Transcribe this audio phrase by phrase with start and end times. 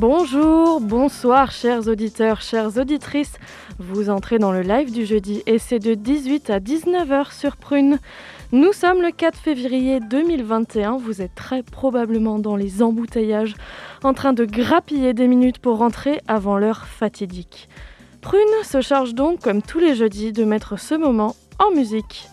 [0.00, 3.34] Bonjour, bonsoir chers auditeurs, chères auditrices.
[3.78, 7.98] Vous entrez dans le live du jeudi et c'est de 18 à 19h sur Prune.
[8.50, 10.96] Nous sommes le 4 février 2021.
[10.96, 13.54] Vous êtes très probablement dans les embouteillages
[14.02, 17.68] en train de grappiller des minutes pour rentrer avant l'heure fatidique.
[18.22, 22.26] Prune se charge donc, comme tous les jeudis, de mettre ce moment en musique.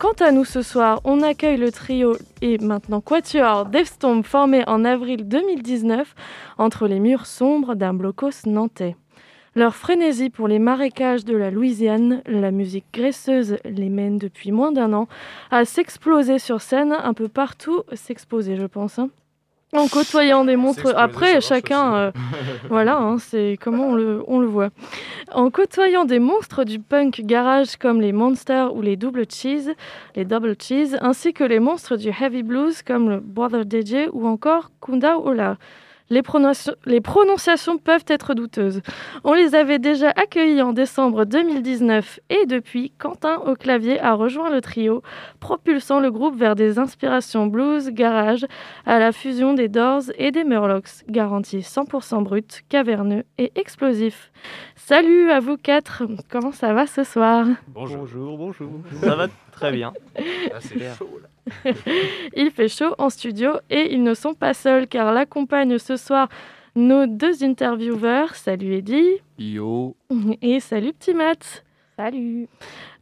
[0.00, 4.86] Quant à nous ce soir, on accueille le trio et maintenant Quatuor Devstomp formé en
[4.86, 6.14] avril 2019
[6.56, 8.96] entre les murs sombres d'un blocos nantais.
[9.54, 14.72] Leur frénésie pour les marécages de la Louisiane, la musique graisseuse les mène depuis moins
[14.72, 15.06] d'un an
[15.50, 18.98] à s'exploser sur scène un peu partout, s'exposer je pense.
[18.98, 19.10] hein.
[19.72, 20.92] En côtoyant des monstres.
[20.96, 21.94] Après, chacun.
[21.94, 22.10] euh,
[22.68, 24.70] voilà, hein, c'est comment on le, on le voit.
[25.32, 29.70] En côtoyant des monstres du punk garage comme les Monsters ou les Double Cheese,
[30.16, 34.26] les Double Cheese, ainsi que les monstres du heavy blues comme le Brother DJ ou
[34.26, 35.56] encore Kunda Ola.
[36.10, 38.82] Les, prononci- les prononciations peuvent être douteuses.
[39.22, 44.50] On les avait déjà accueillis en décembre 2019 et depuis, Quentin au clavier a rejoint
[44.50, 45.02] le trio,
[45.38, 48.44] propulsant le groupe vers des inspirations blues, garage,
[48.86, 54.32] à la fusion des Doors et des Murlocs, garantie 100% brut, caverneux et explosif.
[54.74, 57.46] Salut à vous quatre, comment ça va ce soir?
[57.68, 57.98] Bonjour.
[58.00, 58.70] Bonjour, bonjour.
[59.00, 59.92] Ça va très bien.
[60.16, 60.20] Ah,
[60.60, 61.28] c'est chaud là.
[62.36, 66.28] Il fait chaud en studio et ils ne sont pas seuls car l'accompagnent ce soir
[66.74, 68.34] nos deux intervieweurs.
[68.34, 69.96] Salut Eddie Yo.
[70.42, 71.64] et salut Petit Matt.
[71.96, 72.48] Salut.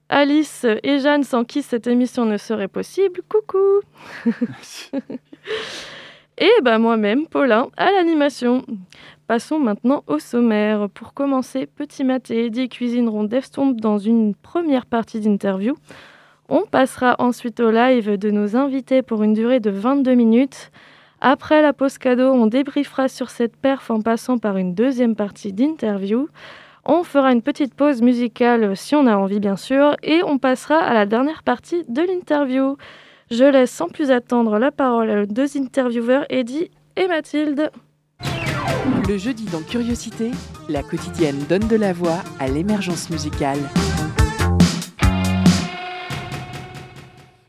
[0.08, 3.20] Alice et Jeanne sans qui cette émission ne serait possible.
[3.28, 3.80] Coucou.
[6.38, 8.64] et bah moi-même, Paulin, à l'animation.
[9.26, 10.88] Passons maintenant au sommaire.
[10.88, 15.74] Pour commencer, Petit Matt et Eddie cuisineront Devstomp dans une première partie d'interview.
[16.50, 20.70] On passera ensuite au live de nos invités pour une durée de 22 minutes.
[21.20, 25.52] Après la pause cadeau, on débriefera sur cette perf en passant par une deuxième partie
[25.52, 26.28] d'interview.
[26.86, 30.78] On fera une petite pause musicale si on a envie bien sûr et on passera
[30.78, 32.78] à la dernière partie de l'interview.
[33.30, 37.70] Je laisse sans plus attendre la parole à nos deux intervieweurs Eddie et Mathilde.
[39.06, 40.30] Le jeudi dans Curiosité,
[40.70, 43.58] la quotidienne donne de la voix à l'émergence musicale.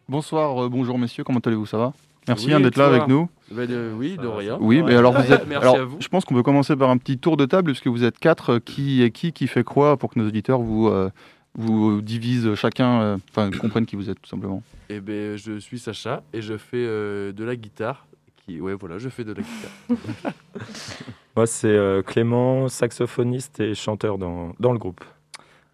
[0.10, 1.94] Bonsoir, euh, bonjour messieurs, comment allez-vous Ça va
[2.28, 3.30] Merci Oui, hein, et d'être là avec nous.
[3.52, 4.58] Bah, de- oui, de rien.
[4.60, 5.46] Oui, mais alors vous êtes.
[5.48, 5.98] Merci alors, à vous.
[6.00, 8.54] Je pense qu'on peut commencer par un petit tour de table, puisque vous êtes quatre.
[8.56, 11.12] euh, Qui est qui Qui fait quoi pour que nos auditeurs vous, euh,
[11.54, 15.78] vous divisent chacun, euh, enfin comprennent qui vous êtes tout simplement Eh ben, je suis
[15.78, 18.08] Sacha et je fais euh, de la guitare.
[18.48, 18.60] Qui...
[18.60, 20.34] Ouais, voilà, je fais de la guitare.
[21.36, 25.04] Moi, c'est euh, Clément, saxophoniste et chanteur dans, dans le groupe.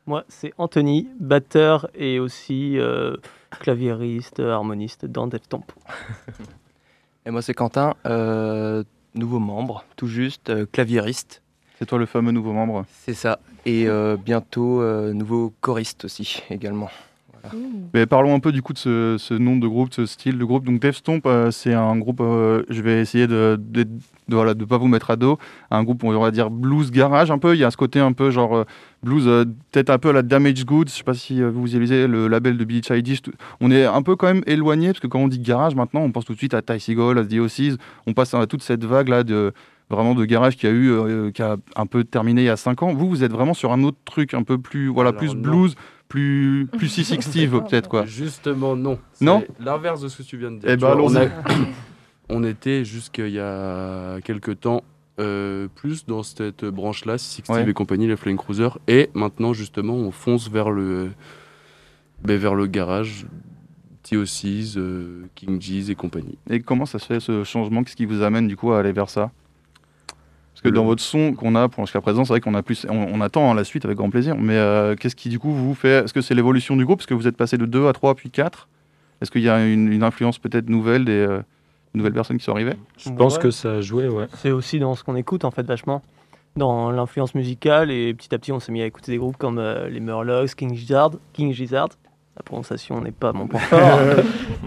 [0.07, 3.15] Moi, c'est Anthony, batteur et aussi euh,
[3.59, 5.63] claviériste, harmoniste dans Devstomp.
[7.25, 8.83] Et moi, c'est Quentin, euh,
[9.15, 11.41] nouveau membre, tout juste, euh, claviériste,
[11.79, 12.85] C'est toi le fameux nouveau membre?
[12.89, 13.39] c'est ça.
[13.65, 16.89] Et euh, bientôt, euh, nouveau choriste aussi, également.
[17.93, 20.37] Mais parlons un peu du coup de ce, ce nom de groupe, de ce style
[20.37, 20.65] de groupe.
[20.65, 23.89] Donc Devstomp, euh, c'est un groupe, euh, je vais essayer de ne de, de-
[24.29, 25.37] voilà, de pas vous mettre à dos,
[25.69, 28.11] un groupe on va dire blues garage un peu, il y a ce côté un
[28.13, 28.63] peu genre euh,
[29.03, 31.67] blues, euh, peut-être un peu à la Damage Goods, je sais pas si euh, vous
[31.67, 33.19] utilisez le label de Billy Childish,
[33.61, 36.11] on est un peu quand même éloigné, parce que quand on dit garage maintenant, on
[36.11, 37.77] pense tout de suite à Ty Segall, à The Oasis,
[38.07, 39.53] on passe à toute cette vague là de
[39.91, 42.57] vraiment de garage qui a eu euh, qui a un peu terminé il y a
[42.57, 42.93] 5 ans.
[42.95, 45.41] Vous vous êtes vraiment sur un autre truc un peu plus voilà, Alors, plus non.
[45.41, 45.75] blues,
[46.07, 48.05] plus plus C60 peut-être quoi.
[48.05, 48.99] Justement, non.
[49.21, 50.69] Non L'inverse de ce que tu viens de dire.
[50.69, 51.27] Eh ben, vois, on, a-
[52.29, 54.83] on était jusqu'il y a quelques temps
[55.19, 57.67] euh, plus dans cette branche-là, Six Ouais.
[57.69, 58.67] et compagnie, les Flying Cruiser.
[58.87, 61.11] Et maintenant, justement, on fonce vers le,
[62.23, 63.25] ben, vers le garage.
[64.07, 66.37] TOCs, euh, King G's et compagnie.
[66.49, 67.83] Et comment ça se fait ce changement?
[67.83, 69.31] Qu'est-ce qui vous amène du coup à aller vers ça?
[70.65, 72.85] Que Le- dans votre son qu'on a pour jusqu'à présent, c'est vrai qu'on a plus,
[72.89, 74.35] on, on attend hein, la suite avec grand plaisir.
[74.37, 77.07] Mais euh, qu'est-ce qui du coup vous fait Est-ce que c'est l'évolution du groupe Parce
[77.07, 78.67] que vous êtes passé de 2 à 3 puis 4
[79.21, 81.41] Est-ce qu'il y a une, une influence peut-être nouvelle des euh,
[81.93, 82.75] nouvelles personnes qui sont arrivées?
[82.97, 83.41] Je pense Ouais.
[83.43, 84.25] que ça a joué, ouais.
[84.35, 86.01] C'est aussi dans ce qu'on écoute en fait vachement,
[86.57, 89.57] dans l'influence musicale et petit à petit on s'est mis à écouter des groupes comme
[89.59, 91.89] euh, les Murlocs, King Gizzard, King Gizzard
[92.37, 93.99] la prononciation n'est pas mon point fort.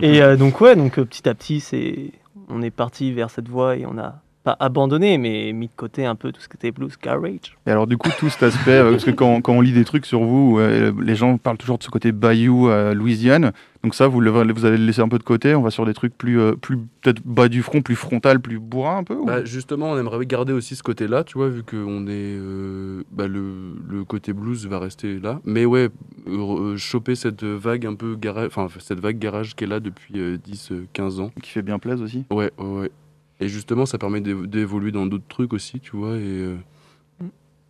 [0.01, 2.13] et euh, donc ouais, donc euh, petit à petit, c'est,
[2.49, 6.07] on est parti vers cette voie et on a pas abandonné, mais mis de côté
[6.07, 7.57] un peu tout ce qui était blues garage.
[7.67, 9.85] Et alors du coup, tout cet aspect, euh, parce que quand, quand on lit des
[9.85, 13.53] trucs sur vous, euh, les gens parlent toujours de ce côté bayou à Louisiane.
[13.85, 15.55] Donc ça, vous, le- vous allez le laisser un peu de côté.
[15.55, 18.59] On va sur des trucs plus, euh, plus peut-être bas du front, plus frontal, plus
[18.59, 19.15] bourrin un peu.
[19.15, 22.11] ou- Bah, justement, on aimerait garder aussi ce côté-là, tu vois, vu que on est,
[22.13, 23.43] euh, bah, le,
[23.89, 25.41] le côté blues va rester là.
[25.45, 25.91] Mais ouais,
[26.27, 29.79] euh, euh, choper cette vague un peu garage, enfin cette vague garage qui est là
[29.81, 30.15] depuis
[30.45, 31.31] 10-15 ans.
[31.43, 32.25] Qui fait bien plaisir aussi.
[32.31, 32.91] Ouais, ouais, ouais.
[33.41, 36.57] Et justement, ça permet d'évo- d'évoluer dans d'autres trucs aussi, tu vois, et, euh,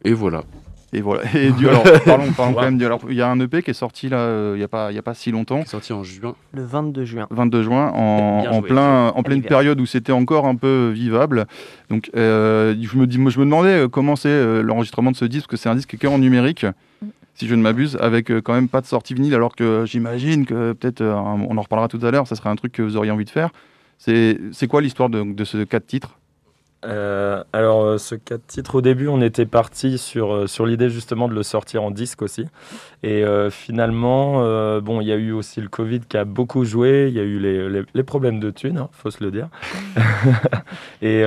[0.05, 0.43] et voilà.
[0.95, 1.23] Et voilà.
[1.37, 2.79] Et du, alors, parlons, parlons quand même.
[2.79, 4.69] du- alors, il y a un EP qui est sorti là, euh, il n'y a
[4.69, 5.57] pas, il y a pas si longtemps.
[5.59, 6.35] Qui est sorti en juin.
[6.53, 7.27] Le 22 juin.
[7.31, 10.89] 22 juin, en, Bien en joué, plein, en pleine période où c'était encore un peu
[10.95, 11.47] vivable.
[11.91, 15.17] Donc, euh, je, me dis, moi, je me demandais euh, comment c'est euh, l'enregistrement de
[15.17, 16.65] ce disque, parce que c'est un disque qui est en numérique,
[17.35, 20.47] si je ne m'abuse, avec euh, quand même pas de sortie vinyle, alors que j'imagine
[20.47, 22.97] que peut-être, euh, on en reparlera tout à l'heure, ça serait un truc que vous
[22.97, 23.51] auriez envie de faire.
[23.99, 26.19] C'est quoi l'histoire de, de ce quatre titres?
[26.85, 30.91] Euh, alors, euh, ce quatre titres, au début, on était parti sur, euh, sur l'idée
[30.91, 32.47] justement de le sortir en disque aussi.
[33.03, 34.41] Et euh, finalement,
[34.81, 37.07] bon, il y a eu aussi le Covid qui a beaucoup joué.
[37.09, 39.49] Il y a eu les, les, problèmes de thunes, hein, faut se le dire.
[41.03, 41.23] et,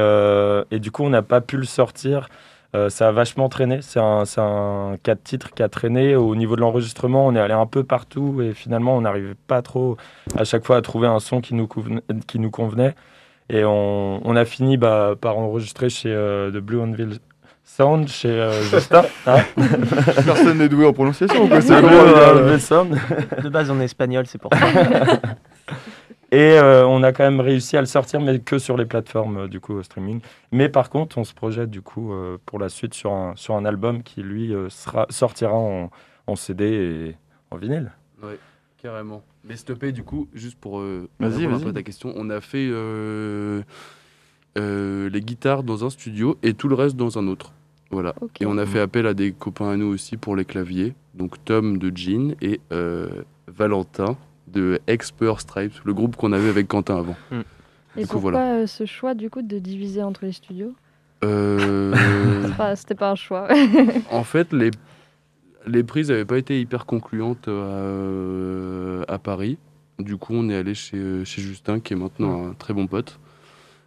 [0.71, 2.29] et du coup, on n'a pas pu le sortir.
[2.73, 3.79] Euh, ça a vachement traîné.
[3.81, 6.15] C'est un, c'est un quatre titres qui a traîné.
[6.15, 9.61] Au niveau de l'enregistrement, on est allé un peu partout et finalement, on n'arrivait pas
[9.61, 9.97] trop
[10.37, 12.01] à chaque fois à trouver un son qui nous convenait.
[12.27, 12.95] Qui nous convenait.
[13.49, 17.17] Et on, on a fini bah, par enregistrer chez euh, The Blue Anvil
[17.65, 19.03] Sound, chez euh, Justin.
[19.27, 19.39] hein.
[20.25, 21.47] Personne n'est doué en prononciation.
[21.49, 22.97] quoi, Blue euh, Anvil Sound.
[23.43, 24.59] De base, on est espagnol, c'est pour ça.
[26.33, 29.37] Et euh, on a quand même réussi à le sortir, mais que sur les plateformes
[29.37, 30.21] euh, du coup euh, streaming.
[30.53, 33.55] Mais par contre, on se projette du coup euh, pour la suite sur un, sur
[33.55, 35.89] un album qui lui euh, sera, sortira en,
[36.27, 37.15] en CD et
[37.53, 37.91] en vinyle.
[38.23, 38.39] Ouais,
[38.81, 39.23] carrément.
[39.43, 42.69] Mais stoppé, du coup, juste pour euh, Vas-y, répondre à ta question, on a fait
[42.71, 43.61] euh,
[44.57, 47.51] euh, les guitares dans un studio et tout le reste dans un autre.
[47.89, 48.13] Voilà.
[48.21, 48.41] Ok.
[48.41, 50.93] Et on a fait appel à des copains à nous aussi pour les claviers.
[51.13, 53.09] Donc Tom de Jean et euh,
[53.47, 54.15] Valentin
[54.51, 57.15] de Expert Stripes, le groupe qu'on avait avec Quentin avant.
[57.31, 58.53] Et Du coup, pourquoi voilà.
[58.55, 60.73] euh, ce choix du coup de diviser entre les studios?
[61.23, 61.93] Euh,
[62.57, 63.47] pas- C'était pas un choix.
[64.11, 64.71] en fait, les,
[65.67, 69.57] les prises n'avaient pas été hyper concluantes euh, à Paris.
[69.99, 72.87] Du coup, on est allé chez, euh, chez Justin, qui est maintenant un très bon
[72.87, 73.19] pote.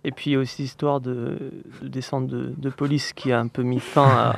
[0.06, 1.38] Et puis aussi histoire de,
[1.80, 4.30] de descente de, de police qui a un peu mis fin à,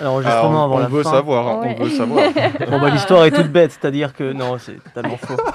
[0.00, 1.10] à l'enregistrement alors, avant on la veut fin.
[1.12, 1.76] savoir, hein, Ouais.
[1.78, 2.24] on veut savoir.
[2.70, 5.36] Bon bah l'histoire est toute bête, c'est-à-dire que non, c'est totalement faux.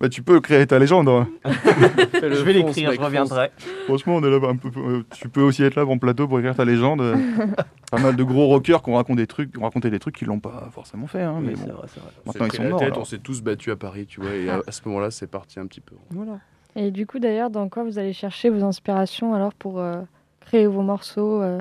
[0.00, 1.10] Bah, tu peux créer ta légende.
[1.10, 1.28] hein.
[1.44, 3.50] Je vais l'écrire, je reviendrai.
[3.84, 4.70] Franchement, on est là un peu.
[4.78, 7.02] euh, tu peux aussi être là en plateau pour écrire ta légende.
[7.90, 10.16] Pas mal de gros rockers qui ont raconté des trucs, qui ont raconté des trucs
[10.16, 11.20] qu'ils l'ont pas forcément fait.
[11.22, 11.64] hein, mais Oui, bon.
[11.66, 12.10] c'est vrai, c'est vrai.
[12.24, 12.80] Maintenant, ils sont morts.
[12.80, 15.26] tête, on s'est tous battus à Paris, tu vois, et à, à ce moment-là, c'est
[15.26, 15.94] parti un petit peu.
[16.10, 16.38] Voilà.
[16.76, 20.02] Et du coup, d'ailleurs, dans quoi vous allez chercher vos inspirations alors pour euh,
[20.40, 21.60] créer vos morceaux euh,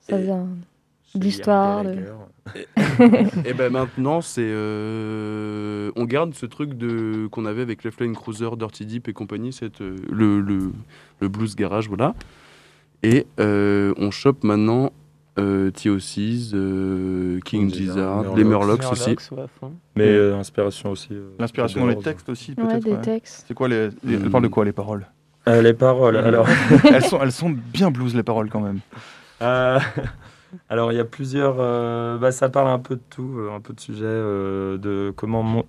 [0.00, 0.46] Ça Et- vient
[1.14, 1.84] d'histoire.
[1.84, 1.96] de-
[3.44, 4.40] et ben maintenant, c'est.
[4.46, 9.12] euh, on garde ce truc de qu'on avait avec les Flame Cruiser, Dirty Deep et
[9.12, 10.72] compagnie, cette, euh, le, le,
[11.20, 12.14] le blues garage, voilà.
[13.02, 14.92] Et euh, on chope maintenant
[15.38, 18.82] euh, TOCs, euh, King Gizzard, les Murlocs.
[18.90, 19.10] Aussi.
[19.10, 19.30] Murlocs,
[19.62, 19.68] ouais.
[19.96, 21.08] Mais euh, inspiration aussi.
[21.12, 22.84] euh, L'inspiration de dans les textes aussi, Ouais, peut-être.
[22.84, 23.00] des ouais.
[23.00, 23.44] textes.
[23.46, 23.88] C'est quoi les.
[24.04, 24.14] les-.
[24.14, 25.06] Elle parle de quoi les paroles?
[25.48, 26.46] Euh, les paroles, alors.
[26.92, 28.80] elles, sont, elles sont bien blues les paroles quand même.
[29.42, 29.78] Euh,
[30.68, 31.56] alors, il y a plusieurs.
[31.58, 35.12] euh, bah, ça parle un peu de tout, euh, un peu de sujet, euh, de
[35.16, 35.42] comment.
[35.42, 35.64] mon-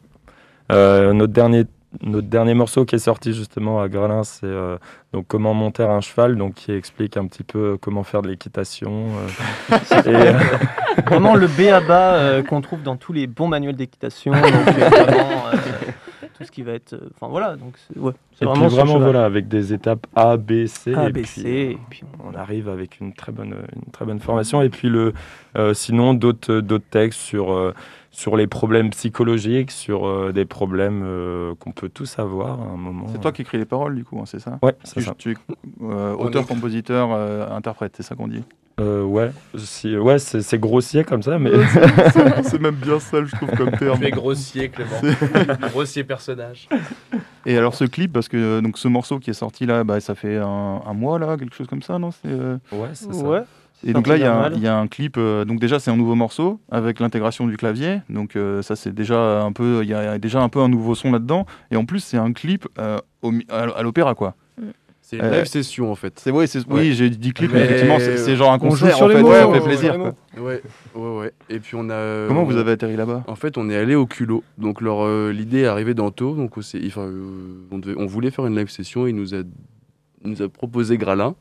[0.72, 1.64] euh, notre, dernier,
[2.04, 4.78] notre dernier morceau qui est sorti justement à Grelin, c'est euh,
[5.12, 9.08] donc comment monter un cheval, donc qui explique un petit peu comment faire de l'équitation.
[9.72, 9.78] euh,
[10.08, 10.34] euh,
[11.08, 14.34] Vraiment le B à bas euh, qu'on trouve dans tous les bons manuels d'équitation.
[16.38, 16.94] Tout ce qui va être.
[16.94, 20.68] euh, Enfin voilà, donc c'est ouais, vraiment puis vraiment, voilà, avec des étapes A, B,
[20.68, 20.94] C.
[20.96, 24.06] A, et B, puis, C, et puis on arrive avec une très bonne, une très
[24.06, 24.62] bonne formation.
[24.62, 25.14] Et puis, le,
[25.58, 27.74] euh, sinon, d'autres d'autres textes sur, euh,
[28.12, 32.78] sur les problèmes psychologiques, sur euh, des problèmes euh, qu'on peut tous avoir à un
[32.78, 33.06] moment.
[33.12, 35.14] C'est toi qui écris les paroles du coup, hein, c'est ça Ouais, c'est ça.
[35.18, 35.36] tu es
[35.84, 38.44] euh, auteur, compositeur, euh, interprète, c'est ça qu'on dit
[38.80, 41.52] Euh, ouais, si, ouais c'est c'est grossier comme ça, mais
[42.44, 44.00] C'est même bien ça, je trouve, comme terme.
[44.00, 44.90] Tu es grossier, Clément.
[45.70, 46.68] grossier personnage.
[47.46, 50.00] Et alors ce clip, parce que euh, donc ce morceau qui est sorti là, bah,
[50.00, 53.14] ça fait un, un mois là, quelque chose comme ça, non C'est, euh, ouais, c'est
[53.14, 53.24] ça.
[53.24, 53.42] Ouais.
[53.86, 54.54] Et donc là, il y, a un- normal.
[54.58, 55.16] il y a un clip.
[55.18, 58.02] euh, donc déjà, c'est un nouveau morceau avec l'intégration du clavier.
[58.10, 59.80] Donc euh, ça, c'est déjà un peu.
[59.84, 61.46] Il y a déjà un peu un nouveau son là-dedans.
[61.72, 64.36] Et en plus, c'est un clip euh, au à l'opéra, quoi.
[65.02, 66.20] C'est une Euh, live session en fait.
[66.20, 66.82] C'est ouais, c'est- Ouais.
[66.82, 69.22] oui, j'ai dit clip, Mais- mais effectivement, c'est genre un concert sur en les fait,
[69.24, 69.98] mots, ouais, ça on fait plaisir.
[69.98, 70.14] quoi.
[70.40, 70.62] Ouais,
[70.94, 71.32] ouais, ouais.
[71.50, 72.28] Et puis on a.
[72.28, 73.24] Comment on- vous avez atterri là-bas?
[73.26, 74.44] En fait, on est allé au culot.
[74.60, 76.36] Donc leur euh, l'idée est arrivée d'Anto.
[76.36, 79.08] Donc on, enfin, euh, on, devait- on voulait faire une live session.
[79.08, 79.38] Il nous a,
[80.26, 81.34] il nous a proposé Gralin.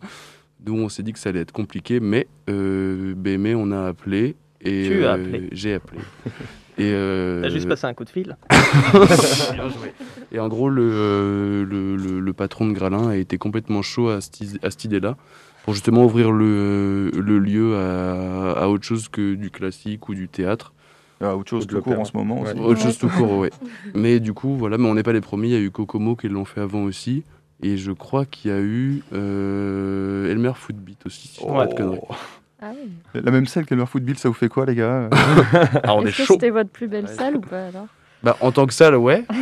[0.61, 4.35] D'où on s'est dit que ça allait être compliqué, mais euh, BME, on a appelé.
[4.61, 5.49] Et, Tu as euh, appelé.
[5.53, 6.01] J'ai appelé.
[6.79, 8.37] Et euh, T'as juste passé un coup de fil.
[8.51, 9.93] Bien joué.
[10.33, 14.21] Et en gros, le, le, le- le patron de Gralin a été complètement chaud à
[14.21, 15.17] cette, à cette idée-là,
[15.65, 20.29] pour justement ouvrir le, le lieu à, à autre chose que du classique ou du
[20.29, 20.73] théâtre.
[21.21, 22.57] Ah, Autre chose tout court en ce moment Ouais.
[22.61, 23.51] Autre chose tout court, ouais.
[23.95, 25.49] Mais du coup, voilà, mais on n'est pas les premiers.
[25.49, 27.25] Il y a eu Kokomo qui l'ont fait avant aussi.
[27.63, 31.67] Et je crois qu'il y a eu euh, Elmer Footbeat aussi, si je dis pas
[31.67, 31.99] de conneries.
[32.63, 32.91] Ah oui.
[33.21, 35.09] La même scène qu'Elmer Footbill, ça vous fait quoi les gars?
[35.85, 36.35] Ah, on est, Est-ce que chaud.
[36.35, 37.87] c'était votre plus belle salle ou pas alors?
[38.23, 39.25] Bah, en tant que salle, ouais.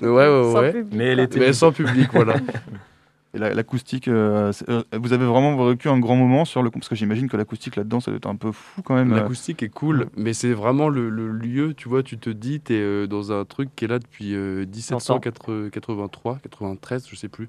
[0.00, 0.72] ouais, ouais, Sans ouais.
[0.72, 2.36] public, Mais elle était Mais sans public, voilà.
[3.34, 6.94] Et l'acoustique, euh, euh, vous avez vraiment vécu un grand moment sur le parce que
[6.94, 9.12] j'imagine que l'acoustique là-dedans, ça doit être un peu fou quand même.
[9.12, 9.16] euh.
[9.16, 12.74] L'acoustique est cool, mais c'est vraiment le, le lieu, tu vois, tu te dis, tu
[12.74, 17.48] es dans un truc qui est là depuis euh, 1783, 93, je sais plus.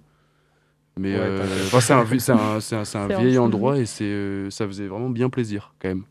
[0.98, 2.00] Mais Ouais, euh, enfin, c'est un,
[2.56, 5.74] un, c'est un- c'est un vieil endroit et c'est, euh, ça faisait vraiment bien plaisir
[5.80, 6.04] quand même.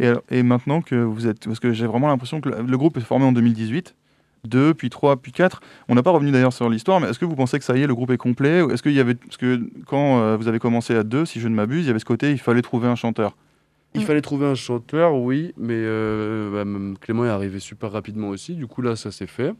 [0.00, 2.76] Et, alors- et maintenant que vous êtes, parce que j'ai vraiment l'impression que le, le
[2.78, 3.94] groupe est formé en 2018,
[4.44, 5.60] 2, puis 3, puis 4.
[5.88, 7.82] On n'a pas revenu d'ailleurs sur l'histoire, mais est-ce que vous pensez que ça y
[7.82, 11.40] est, le groupe est complet Est-ce que quand euh, vous avez commencé à 2, si
[11.40, 13.36] je ne m'abuse, il y avait ce côté, il fallait trouver un chanteur.
[13.96, 18.56] Il fallait trouver un chanteur, oui, mais euh, bah, Clément est arrivé super rapidement aussi.
[18.56, 19.54] Du coup, là, ça s'est fait.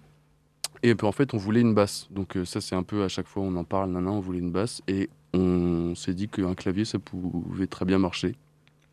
[0.82, 2.08] Et puis en fait, on voulait une basse.
[2.10, 4.40] Donc euh, ça, c'est un peu à chaque fois on en parle, nana, on voulait
[4.40, 4.82] une basse.
[4.88, 8.34] Et on s'est dit qu'un clavier, ça pouvait très bien marcher.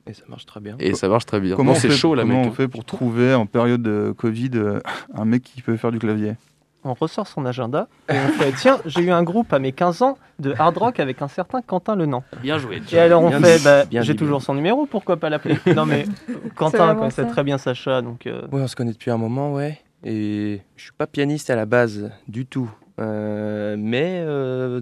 [0.08, 0.76] Et ça marche très bien.
[0.80, 1.56] Et ça marche très bien.
[1.56, 2.50] Comment c'est fait, chaud là, comment mec.
[2.50, 4.80] on fait pour trouver en période de Covid euh,
[5.14, 6.36] un mec qui peut faire du clavier?
[6.84, 10.02] On ressort son agenda et on fait Tiens, j'ai eu un groupe à mes 15
[10.02, 12.24] ans de hard rock avec un certain Quentin Lenant.
[12.42, 12.82] Bien joué.
[12.92, 15.58] Et alors on Bien fait bah, bien J'ai toujours son numéro, pourquoi pas l'appeler?
[15.76, 16.06] Non mais
[16.56, 18.26] Quentin connaissait très bien Sacha donc.
[18.26, 19.80] euh, Oui, on se connaît depuis un moment, ouais.
[20.04, 22.72] Et je suis pas pianiste à la base du tout.
[23.00, 24.82] Euh, mais euh,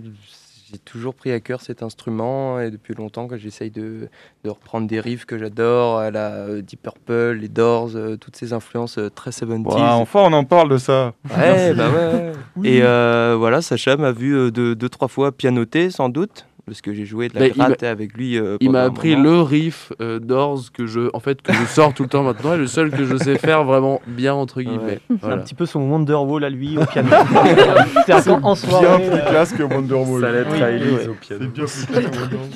[0.71, 4.07] j'ai toujours pris à cœur cet instrument et depuis longtemps que j'essaye de,
[4.43, 8.35] de reprendre des riffs que j'adore, à la euh, Deep Purple, les Doors, euh, toutes
[8.35, 9.65] ces influences euh, très 70s.
[9.65, 11.13] Ouah, Enfin, on en parle de ça.
[11.38, 12.31] Ouais, bah ouais.
[12.63, 16.93] Et euh, voilà, Sacha m'a vu deux, deux, trois fois pianoter, sans doute, parce que
[16.93, 18.38] j'ai joué de la Bah, gratte avec lui.
[18.38, 21.93] euh, Il m'a appris le riff euh, d'Ors que je, en fait, que je sors
[21.93, 24.77] tout le temps maintenant et le seul que je sais faire vraiment bien entre guillemets.
[24.79, 24.99] Ouais.
[25.09, 25.35] C'est Voilà.
[25.35, 27.09] un petit peu son Wonderwall à lui au piano.
[28.05, 28.97] C'est en soirée.
[28.99, 30.21] Bien plus classe que Wonderwall.
[30.21, 31.07] Ça lettre Oui, à oui, ouais.
[31.07, 31.41] au piano.
[31.43, 32.49] C'est bien plus classe que Wonderwall.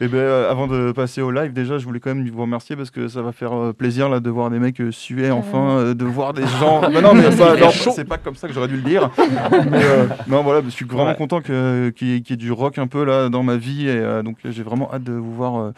[0.00, 2.74] Et ben, euh, avant de passer au live, déjà, je voulais quand même vous remercier
[2.74, 5.78] parce que ça va faire euh, plaisir là de voir des mecs euh, suer enfin,
[5.78, 6.80] euh, de voir des gens.
[6.80, 9.10] Bah non, mais c'est pas comme ça que j'aurais dû le dire.
[9.70, 11.14] Mais, euh, non, voilà, je suis vraiment Ouais.
[11.16, 13.86] content qu'il y, ait- qu'il y ait du rock un peu là dans ma vie
[13.88, 15.70] et euh, donc j'ai vraiment hâte de vous voir euh,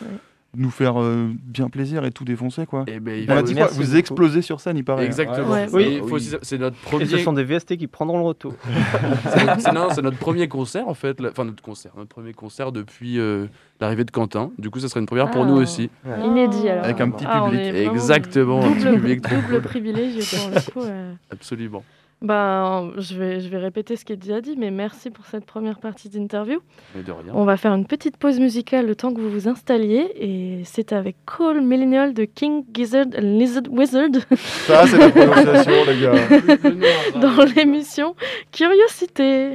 [0.57, 2.85] nous faire euh, bien plaisir et tout défoncer quoi.
[2.87, 5.05] Et ben, il On a dit quoi Vous explosez sur scène, il paraît.
[5.07, 5.51] Exactement.
[5.51, 5.65] Ouais.
[5.67, 6.01] Et Oui.
[6.03, 7.07] il faut aussi- c'est notre Et premier.
[7.07, 8.55] ce sont des VST qui prendront le retour.
[9.33, 12.09] C'est notre- c'est non, c'est notre premier concert en fait, la- enfin notre concert, notre
[12.11, 13.47] premier concert depuis euh,
[13.81, 14.51] l'arrivée de Quentin.
[14.59, 15.47] Du coup, ça serait une première pour Ah.
[15.47, 15.91] nous aussi.
[16.25, 16.85] Inédit alors.
[16.85, 17.61] Avec un petit Ah, public.
[17.75, 19.61] Exactement, un petit double, public double cool.
[19.63, 20.81] privilégié pour le coup.
[20.89, 21.13] euh.
[21.33, 21.83] Absolument.
[22.25, 25.45] Ben, je vais, je vais répéter ce qui est déjà dit, mais merci pour cette
[25.45, 26.61] première partie d'interview.
[26.95, 27.33] Mais de rien.
[27.35, 30.95] On va faire une petite pause musicale le temps que vous vous installiez, et c'est
[30.95, 37.21] avec Call Millennial de King Gizzard and Lizard Wizard Ça, c'est la prononciation, les gars.
[37.21, 38.17] dans l'émission
[38.51, 39.53] Curiosité.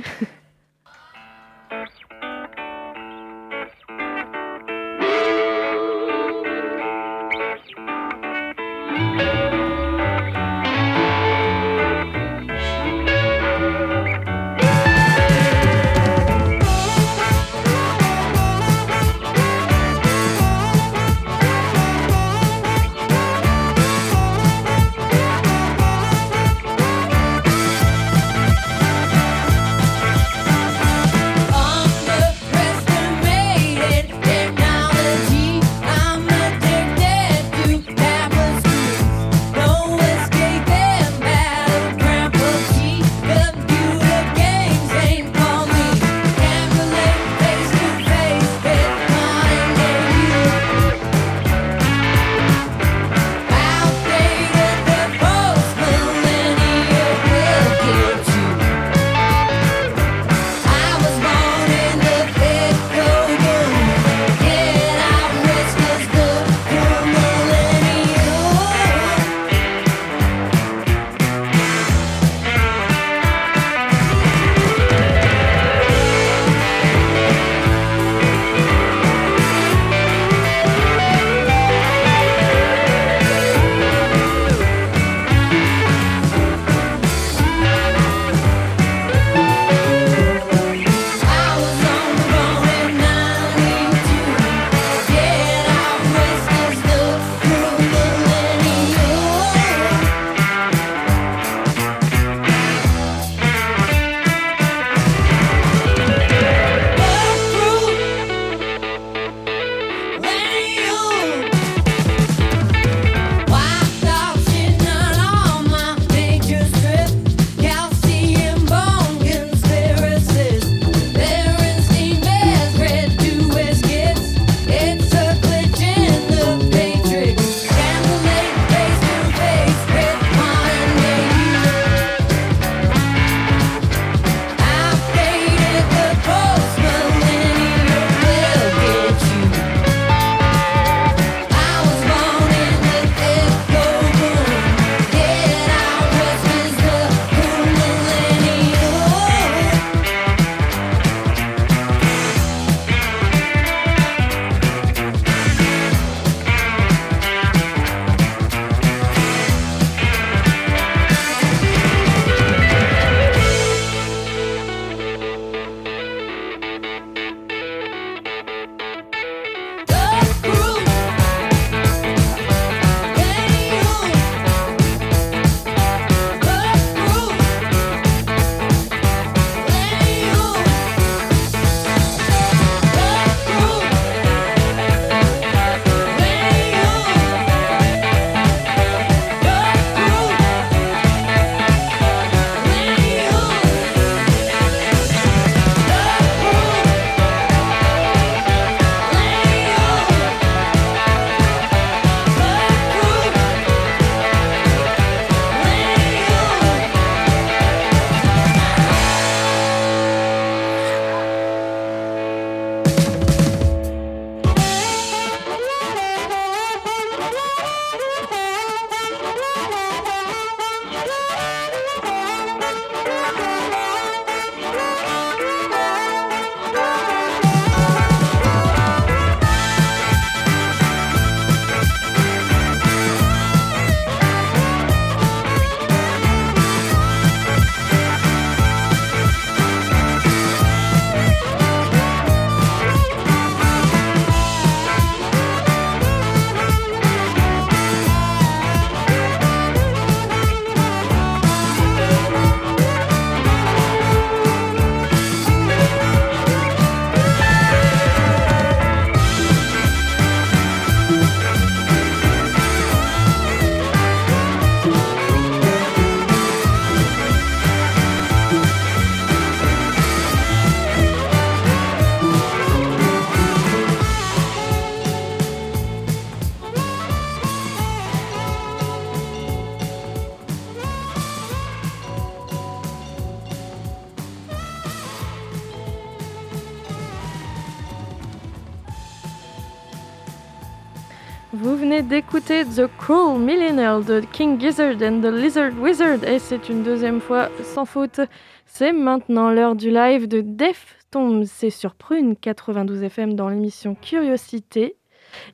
[291.61, 296.69] Vous venez d'écouter The Cruel Millionaire de King Gizzard and the Lizard Wizard et c'est
[296.69, 298.21] une deuxième fois sans faute.
[298.65, 301.43] C'est maintenant l'heure du live de Deftones.
[301.45, 304.95] C'est sur Prune 92 FM dans l'émission Curiosité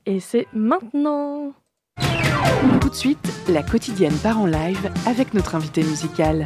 [0.05, 1.53] et c'est maintenant.
[2.81, 6.45] Tout de suite, la quotidienne part en live avec notre invité musical.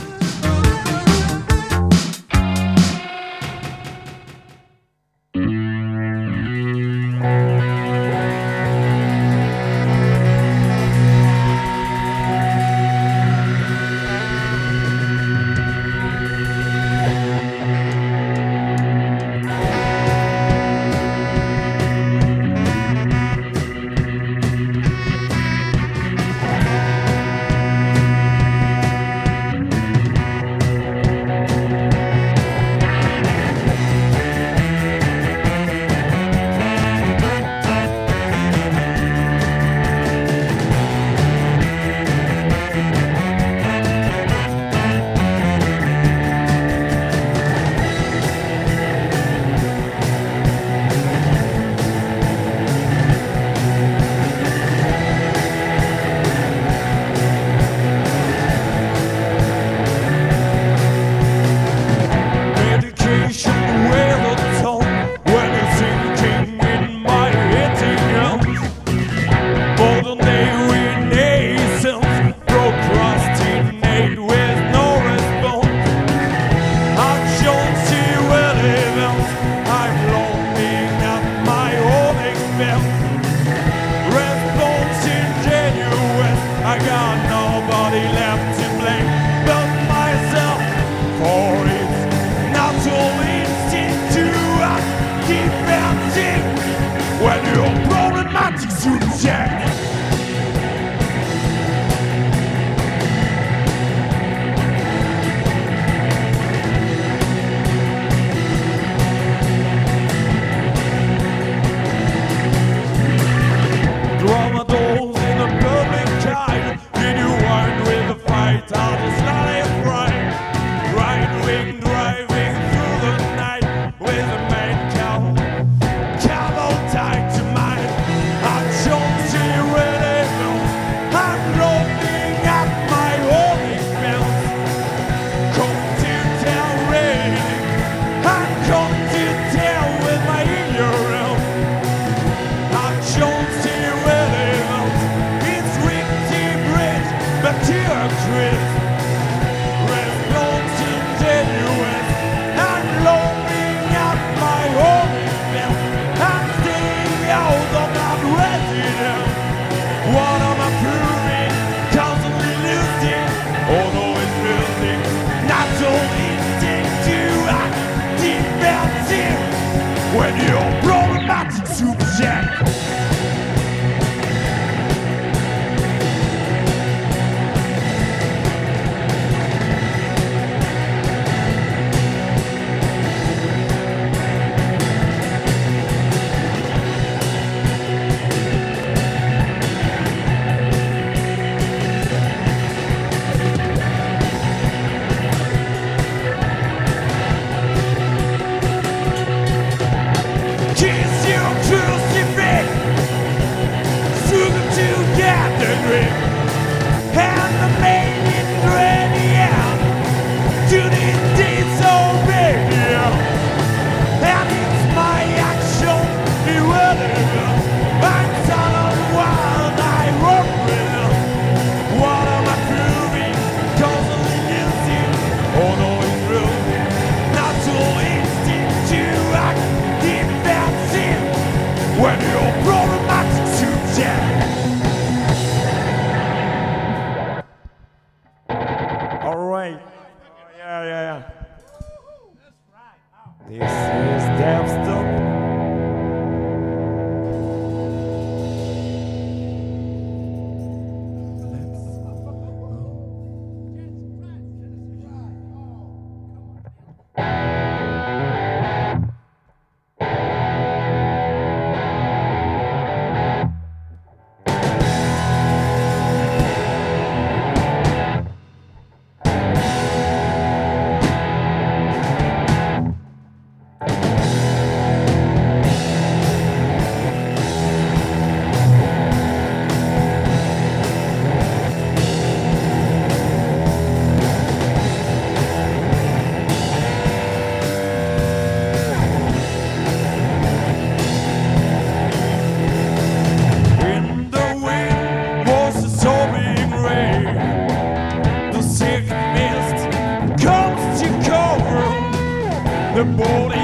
[303.18, 303.59] The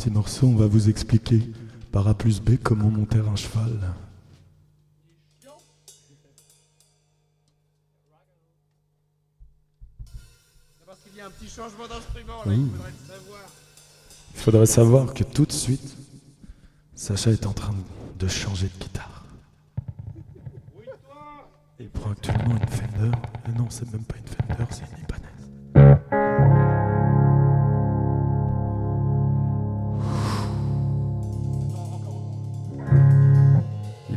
[0.00, 0.46] petit morceau.
[0.46, 1.42] On va vous expliquer
[1.92, 3.78] par A plus B comment monter un cheval.
[10.86, 12.70] Parce qu'il y a un petit changement d'instrument là, il Ouh.
[12.70, 12.92] faudrait
[14.34, 15.96] Il faudrait savoir que tout de suite,
[16.94, 17.74] Sacha est en train
[18.18, 19.24] de changer de guitare.
[21.78, 23.16] Il prend actuellement une Fender.
[23.48, 25.06] Et non, c'est même pas une Fender, c'est une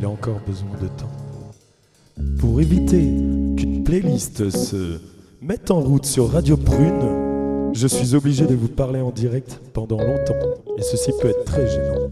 [0.04, 1.10] Encore besoin de temps.
[2.38, 3.00] Pour éviter
[3.56, 5.00] qu'une playlist se
[5.40, 9.98] mette en route sur Radio Prune, je suis obligé de vous parler en direct pendant
[9.98, 10.34] longtemps.
[10.76, 12.10] Et ceci peut être très gênant.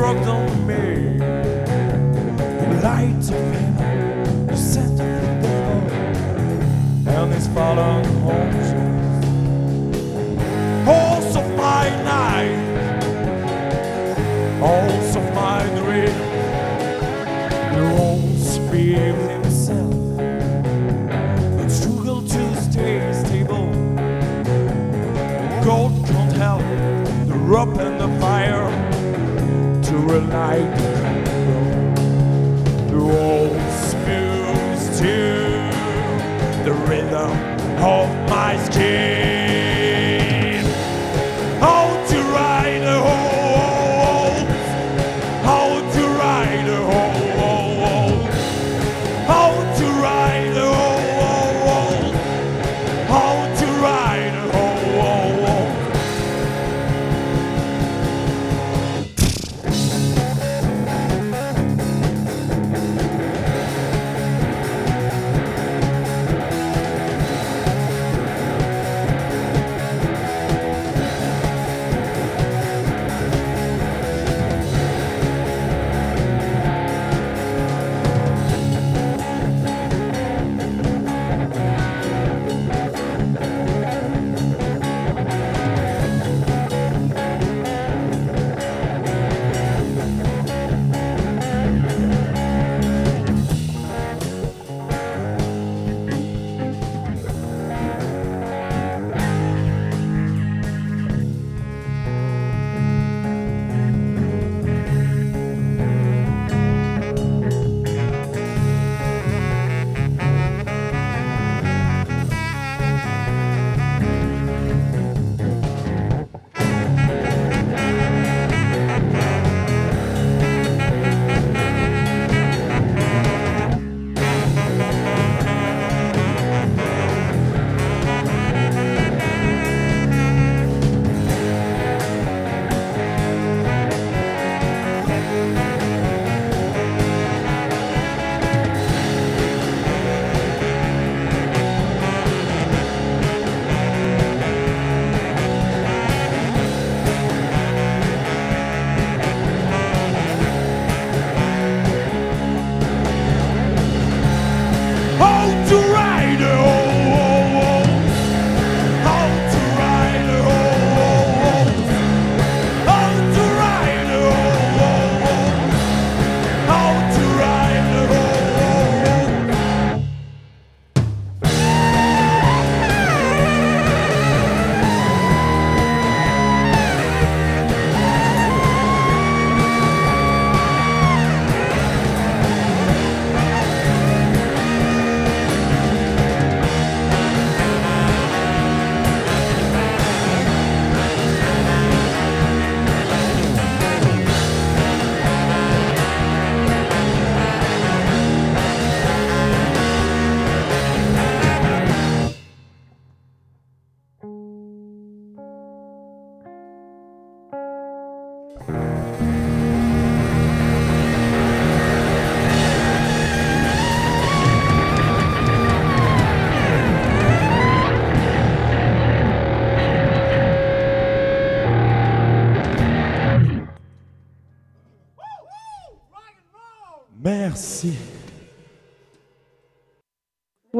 [0.00, 0.89] broke don't make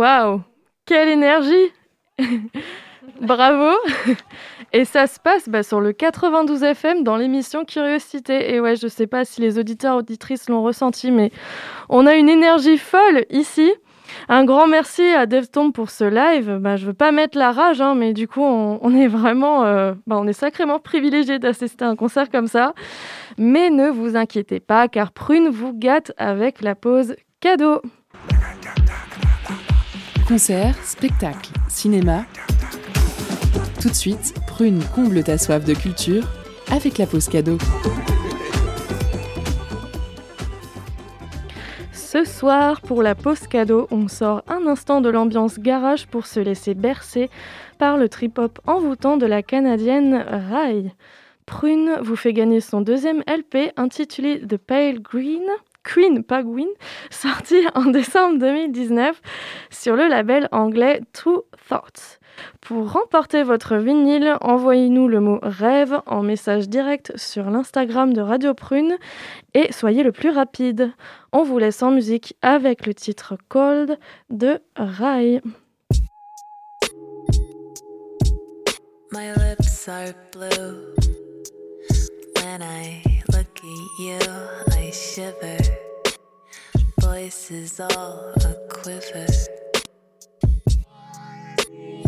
[0.00, 0.40] Waouh
[0.86, 1.72] Quelle énergie
[3.20, 3.76] Bravo
[4.72, 8.54] Et ça se passe bah, sur le 92 FM dans l'émission Curiosité.
[8.54, 11.30] Et ouais, je sais pas si les auditeurs auditrices l'ont ressenti, mais
[11.90, 13.70] on a une énergie folle ici.
[14.30, 16.56] Un grand merci à Devstomp pour ce live.
[16.62, 19.64] Bah, je veux pas mettre la rage, hein, mais du coup, on, on est vraiment,
[19.66, 22.72] euh, bah, on est sacrément privilégié d'assister à un concert comme ça.
[23.36, 27.82] Mais ne vous inquiétez pas, car Prune vous gâte avec la pause cadeau.
[30.30, 32.24] Concert, spectacle, cinéma.
[33.82, 36.22] Tout de suite, Prune comble ta soif de culture
[36.70, 37.58] avec la pause cadeau.
[41.92, 46.38] Ce soir, pour la pause cadeau, on sort un instant de l'ambiance garage pour se
[46.38, 47.28] laisser bercer
[47.78, 50.92] par le trip-hop envoûtant de la canadienne Rai.
[51.44, 55.42] Prune vous fait gagner son deuxième LP intitulé The Pale Green.
[55.82, 56.42] Queen, pas
[57.10, 59.20] sorti en décembre 2019
[59.70, 62.18] sur le label anglais True Thoughts.
[62.60, 68.54] Pour remporter votre vinyle, envoyez-nous le mot rêve en message direct sur l'Instagram de Radio
[68.54, 68.96] Prune
[69.54, 70.92] et soyez le plus rapide.
[71.32, 73.98] On vous laisse en musique avec le titre Cold
[74.30, 75.42] de Rai.
[83.98, 84.18] You,
[84.72, 85.58] I shiver.
[87.00, 89.26] Voice is all a quiver.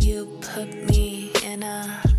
[0.00, 2.11] You put me in a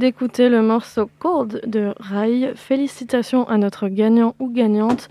[0.00, 2.54] d'écouter le morceau Cold de Rai.
[2.56, 5.10] Félicitations à notre gagnant ou gagnante.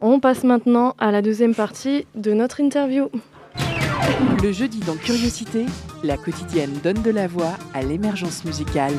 [0.00, 3.10] On passe maintenant à la deuxième partie de notre interview.
[4.42, 5.66] Le jeudi dans Curiosité,
[6.02, 8.94] la quotidienne donne de la voix à l'émergence musicale.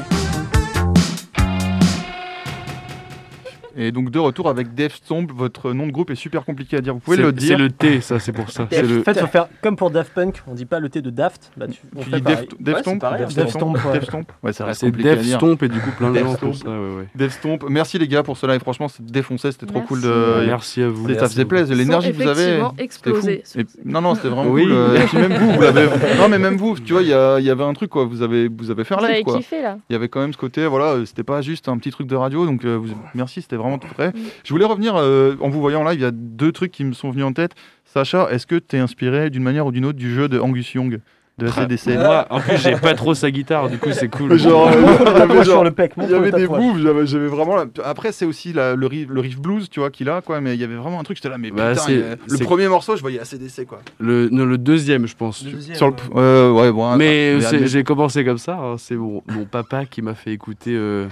[3.78, 6.82] Et donc de retour avec Dave Stomp, votre nom de groupe est super compliqué à
[6.82, 6.94] dire.
[6.94, 8.64] Vous pouvez C'est- le dire c'est le T, ça, c'est pour ça.
[8.64, 11.10] En le- fait, faut faire comme pour Daft Punk, on dit pas le T de
[11.10, 11.52] Daft.
[11.58, 13.86] Bah, tu, on Tu fait dis Dave Ouais, c'est Stomp pareil, Dave Dave Stomp Stomp,
[13.86, 13.94] ouais.
[13.94, 15.38] Dave Stomp Ouais, ça reste C'est compliqué à dire.
[15.38, 16.46] Stomp et du coup plein de gens ça.
[16.70, 17.08] Ouais, ouais.
[17.16, 17.66] Dave Stomp.
[17.70, 20.46] Merci les gars pour cela et franchement c'est défoncé, c'était trop cool de.
[20.48, 21.08] Merci à vous.
[21.14, 22.44] Ça faisait plaisir, l'énergie que vous avez.
[22.44, 23.44] effectivement c'était explosé.
[23.84, 24.64] non non c'était vraiment Oui.
[24.64, 24.72] cool.
[24.72, 25.86] euh, Et puis même vous, vous l'avez.
[26.20, 28.72] Non mais même vous, tu vois il y, avait un truc quoi, vous avez vous
[28.72, 29.38] avez fait un live quoi.
[29.38, 31.90] kiffé là Il y avait quand même ce côté, voilà, c'était pas juste un petit
[31.92, 32.80] truc de radio, donc euh,
[33.14, 34.12] merci, c'était vraiment tout vrai.
[34.44, 36.94] Je voulais revenir, euh, en vous voyant live, il y a deux trucs qui me
[36.94, 37.52] sont venus en tête.
[37.86, 40.74] Sacha, est-ce que tu es inspiré d'une manière ou d'une autre du jeu de Angus
[40.74, 41.00] Young
[41.38, 44.38] de ACDC Moi, en plus, j'ai pas trop sa guitare, du coup, c'est cool.
[44.38, 47.06] Genre, euh, il y avait Tatouage genre- le pec, il y avait des moves, j'avais
[47.06, 47.58] j'avais vraiment.
[47.58, 50.40] la- Après, c'est aussi la- le, riff, le riff blues, tu vois, qu'il a, quoi,
[50.40, 52.70] mais il y avait vraiment un truc, j'étais là, mais Bah, putain, a- le premier
[52.70, 53.80] morceau, je voyais ACDC, quoi.
[54.00, 55.46] Le, non, le deuxième, je pense.
[55.74, 58.58] Sur le, euh, ouais, bon, Mais mais- j'ai commencé comme ça.
[58.58, 58.76] hein.
[58.78, 61.08] C'est mon, mon papa qui m'a fait écouter euh,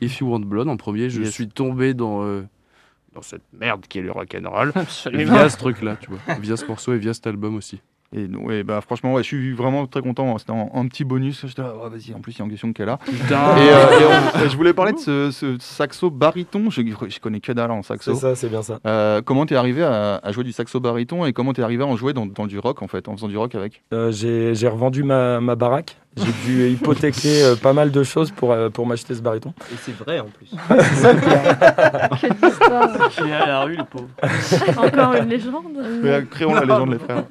[0.00, 1.10] If You Want Blood en premier.
[1.10, 1.30] Je Yes.
[1.32, 2.42] suis tombé dans, euh,
[3.14, 5.32] dans cette merde qui est le rock'n'roll Absolument.
[5.34, 6.34] via ce truc-là, tu vois.
[6.36, 7.80] Via ce morceau et via cet album aussi.
[8.16, 10.38] Et ouais, bah, franchement, ouais, je suis vraiment très content.
[10.38, 11.44] C'était un, un petit bonus.
[11.46, 12.96] J'étais là, ouais, vas-y, en plus, il y a une question qui est là.
[13.04, 16.70] Putain Et, euh, et on- je voulais parler de ce, ce saxo baryton.
[16.70, 18.14] Je, je connais que dalle en saxo.
[18.14, 18.78] C'est ça, c'est bien ça.
[18.86, 21.86] Euh, comment t'es arrivé à, à jouer du saxo baryton et comment t'es arrivé à
[21.86, 23.82] en jouer dans, dans du rock en fait, en faisant du rock avec?
[23.92, 25.98] Euh, j'ai j'ai revendu ma, ma baraque.
[26.24, 29.52] J'ai dû hypothéquer euh, pas mal de choses pour, euh, pour m'acheter ce baryton.
[29.72, 30.48] Et c'est vrai en plus.
[32.20, 34.08] Quelle histoire Qui est à la rue, le pauvre.
[34.76, 35.64] Encore une légende
[36.02, 37.24] Mais, euh, créons la légende, les frères.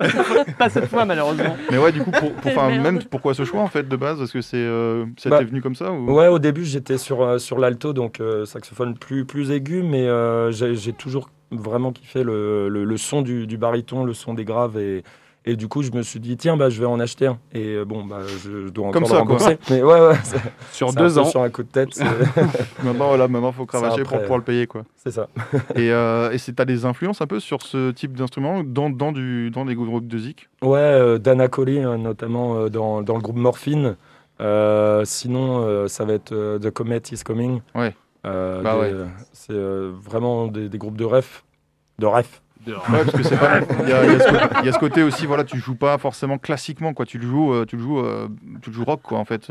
[0.57, 1.55] Pas cette fois, malheureusement.
[1.71, 2.81] Mais ouais, du coup, pour, pour- enfin, Merde.
[2.83, 4.17] même pourquoi ce choix en fait de base?
[4.17, 6.11] Parce que c'est, euh, ça Bah, t'est venu comme ça ou...
[6.11, 10.07] Ouais, au début, j'étais sur, euh, sur l'alto, donc euh, saxophone plus, plus aigu, mais
[10.07, 14.33] euh, j'ai j'ai toujours vraiment kiffé le, le, le son du, du baryton, le son
[14.33, 14.77] des graves.
[14.77, 15.03] Et,
[15.47, 17.39] et du coup, je me suis dit, tiens, bah, je vais en acheter un.
[17.53, 19.21] Et euh, bon, bah, je, dois encore Comme le ça, quoi.
[19.21, 19.57] rembourser.
[19.69, 20.15] Mais ouais, ouais,
[20.71, 21.25] Sur un deux peu ans.
[21.25, 21.89] Sur un coup de tête,
[22.83, 24.83] Maintenant, voilà, maintenant, faut cravacher pour pouvoir le payer, quoi.
[24.97, 25.27] c'est ça.
[25.75, 29.11] Et, euh, et c'est, t'as des influences un peu sur ce type d'instrument dans, dans,
[29.11, 30.49] du, dans des groupes de zik?
[30.61, 33.95] Ouais, euh, Dana Coley, euh, notamment euh, dans, dans le groupe Morphine.
[34.39, 37.61] Euh, sinon, euh, ça va être euh, The Comet is Coming.
[37.73, 37.95] Ouais.
[38.25, 38.93] Euh, Bah ouais.
[39.33, 41.43] C'est euh, vraiment des, des groupes de ref.
[41.99, 42.41] De ref.
[42.75, 43.59] Ouais, parce que c'est pas.
[43.83, 45.43] Il y, a- il y a ce côté- il y a ce côté aussi, voilà,
[45.43, 47.05] tu joues pas forcément classiquement, quoi.
[47.05, 48.27] Tu le joues, euh, tu le joues, euh,
[48.61, 49.49] tu le joues rock, quoi, en fait.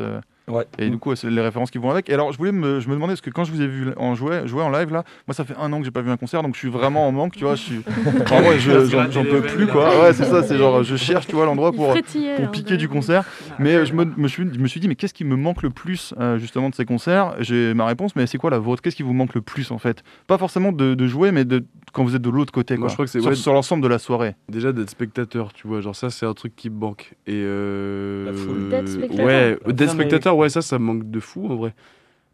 [0.48, 0.52] Euh.
[0.52, 0.64] Ouais.
[0.78, 2.08] Et du coup, c'est les références qui vont avec.
[2.08, 3.88] Et alors, je voulais me, je me demandais, parce que quand je vous ai vu
[3.96, 6.10] en jouer, jouer en live, là, moi, ça fait un an que j'ai pas vu
[6.10, 7.54] un concert, donc je suis vraiment en manque, tu vois.
[7.56, 7.80] Je suis.
[8.22, 9.88] Enfin, moi, je- j'en peux plus, quoi.
[10.02, 12.88] Ouais, c'est ça, c'est genre, je cherche, tu vois, l'endroit pour pour hein, piquer du
[12.88, 13.24] concert.
[13.58, 15.62] Mais euh, je me, me suis, je me suis dit, mais qu'est-ce qui me manque
[15.62, 17.34] le plus euh, justement de ces concerts?
[17.40, 18.82] J'ai ma réponse, mais c'est quoi la vôtre?
[18.82, 20.02] Qu'est-ce qui vous manque le plus en fait?
[20.26, 22.76] Pas forcément de, de jouer, mais de quand vous êtes de l'autre côté.
[22.76, 22.88] Moi, Quoi.
[22.90, 23.34] je crois que c'est- sur, ouais.
[23.36, 24.34] sur l'ensemble de la soirée.
[24.48, 27.14] Déjà d'être spectateur, tu vois, genre ça c'est un truc qui me manque.
[27.26, 28.68] Et euh, La foule.
[28.68, 29.26] D'être spectateur.
[29.26, 31.74] Ouais, d'être mais- spectateur, ouais, ça, ça me manque de fou en vrai.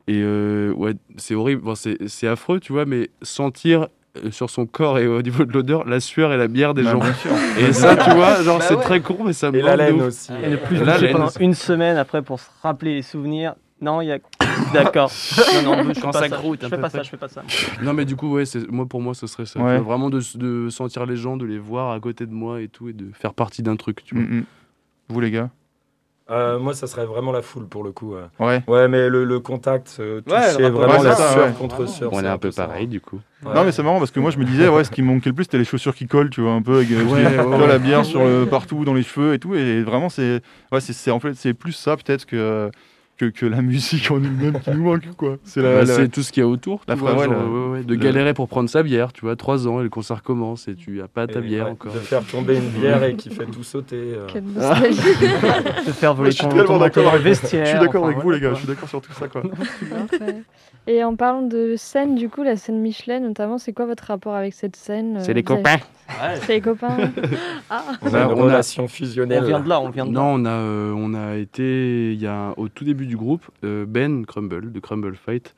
[0.09, 3.87] Et euh, ouais, c'est horrible, Bon, c'est c'est affreux, tu vois, mais sentir
[4.25, 6.83] euh, sur son corps et au niveau de l'odeur la sueur et la bière des
[6.83, 7.01] Bah, gens.
[7.59, 8.83] Et ça, tu vois, genre Bah c'est ouais.
[8.83, 10.07] très con, mais ça me Et manque la de laine ouf.
[10.09, 10.33] aussi.
[10.45, 11.39] Et le plus La touché laine pendant aussi.
[11.41, 13.55] une semaine après pour se rappeler les souvenirs.
[13.81, 14.19] Non, il y a.
[14.75, 15.11] D'accord.
[15.65, 17.05] Non, non, je Quand ça croûte Je fais peu pas ça, près.
[17.05, 17.43] je fais pas ça.
[17.83, 19.61] Non, mais du coup, ouais, c'est- moi pour moi, ce serait ça.
[19.61, 19.79] Ouais.
[19.79, 22.89] vraiment de, de sentir les gens, de les voir à côté de moi et tout,
[22.89, 24.25] et de faire partie d'un truc, tu vois.
[24.25, 24.45] Mm, mm.
[25.09, 25.51] Vous les gars
[26.33, 28.15] Euh, moi, ça serait vraiment la foule pour le coup.
[28.15, 28.23] ouais.
[28.45, 28.63] Ouais.
[28.67, 31.53] Ouais, mais le, le contact, euh, toucher Ouais, le rapport- vraiment Ouais, la ça, ouais.
[31.59, 32.11] contre sueur.
[32.13, 32.67] On c'est est un peu ça.
[32.67, 33.21] pareil, du coup.
[33.45, 33.55] Ouais.
[33.55, 35.29] Non mais c'est marrant parce que moi je me disais ouais ce qui me manquait
[35.31, 37.39] le plus c'était les chaussures qui collent tu vois un peu avec euh, Ouais, tu
[37.39, 37.67] ouais, vois, ouais.
[37.67, 40.93] la bière sur le partout dans les cheveux et tout et vraiment c'est ouais c'est
[40.93, 42.71] c'est- en fait c'est plus ça peut-être que,
[43.31, 46.09] que que la musique en elle-même qui nous manque quoi c'est la, Bah, la- c'est
[46.09, 46.83] tout ce qu'il y a autour.
[46.89, 49.23] la vois, ouais, genre, la- ouais, ouais, de le- galérer pour prendre sa bière, tu
[49.25, 51.71] vois, 3 ans et le concert commence et tu as pas ta Et, bière ouais,
[51.73, 51.93] encore.
[51.93, 53.97] De faire tomber une bière et qui fait tout sauter.
[53.97, 54.27] euh.
[54.27, 54.99] Quelle nostalgie.
[55.87, 57.65] Te faire voler Je suis ton, ton avec- vestiaire.
[57.65, 59.43] je suis d'accord enfin, avec vous les gars je suis d'accord sur tout ça quoi
[59.43, 60.43] Parfait.
[60.89, 64.35] Et en parlant de scène, du coup, la scène Michelin notamment, c'est quoi votre rapport
[64.35, 65.77] avec cette scène C'est euh, les avez- copains.
[66.41, 66.97] C'est les copains
[67.71, 69.45] Ah On a une on a- relation On fusionnelle.
[69.45, 70.21] vient de là, on vient de là.
[70.21, 73.45] Non, on a, euh, on a été, il y a, au tout début du groupe,
[73.65, 75.55] euh, Ben Crumble, de Crumble Fight,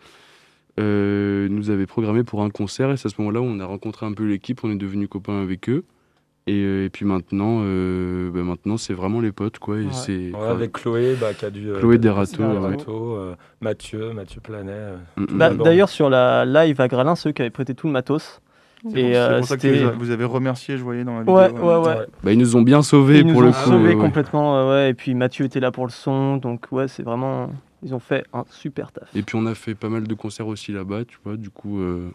[0.78, 3.64] euh, nous avait programmé pour un concert et c'est à ce moment-là où on a
[3.64, 5.84] rencontré un peu l'équipe, on est devenus copains avec eux.
[6.46, 9.78] Et, euh, et puis maintenant, euh, bah, maintenant c'est vraiment les potes, quoi.
[9.78, 9.92] Et Ouais.
[9.92, 11.70] c'est, Ouais, enfin, avec Chloé, bah, qui a dû.
[11.70, 12.76] euh, Chloé dû Derato, ouais.
[12.88, 14.70] Euh, Mathieu, Mathieu Planet.
[14.74, 14.96] euh.
[15.16, 15.38] mm, mm.
[15.38, 15.50] Bah.
[15.54, 18.40] D'ailleurs, sur la live à Gralin, ceux qui avaient prêté tout le matos.
[18.90, 21.34] c'est Et pour, euh, pour ça que vous avez remercié je voyais dans la vidéo
[21.34, 21.86] Ouais, ouais, ouais.
[21.96, 22.06] Ouais.
[22.22, 23.56] Bah, ils nous ont bien sauvés Ils nous pour ont le coup.
[23.70, 23.96] sauvés ouais.
[23.96, 24.90] complètement, euh, ouais.
[24.90, 27.48] Et puis Mathieu était là pour le son, donc ouais, c'est vraiment.
[27.82, 29.08] Ils ont fait un super taf.
[29.16, 31.36] Et puis on a fait pas mal de concerts aussi là-bas, tu vois.
[31.38, 32.10] Du coup, euh,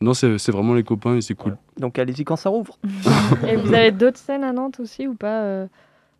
[0.00, 1.56] non, c'est, c'est vraiment les copains et c'est cool.
[1.78, 2.78] Donc allez-y quand ça rouvre.
[3.48, 5.66] Et vous avez d'autres scènes à Nantes aussi ou pas euh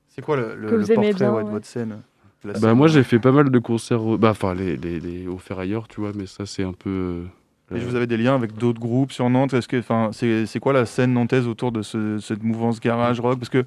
[0.08, 2.00] c'est quoi le, le- Que le portrait bien, ouais, de votre scène
[2.44, 2.92] Bah scène, moi ouais.
[2.92, 6.00] j'ai fait pas mal de concerts, au- bah enfin les, les, les au Ferrailleur, tu
[6.00, 7.26] vois, mais ça c'est un peu.
[7.72, 9.54] euh, Et vous avez des liens avec d'autres groupes sur Nantes?
[9.54, 13.18] Est-ce que, enfin, c'est c'est quoi la scène nantaise autour de ce- cette mouvance garage
[13.20, 13.38] rock?
[13.40, 13.64] Parce que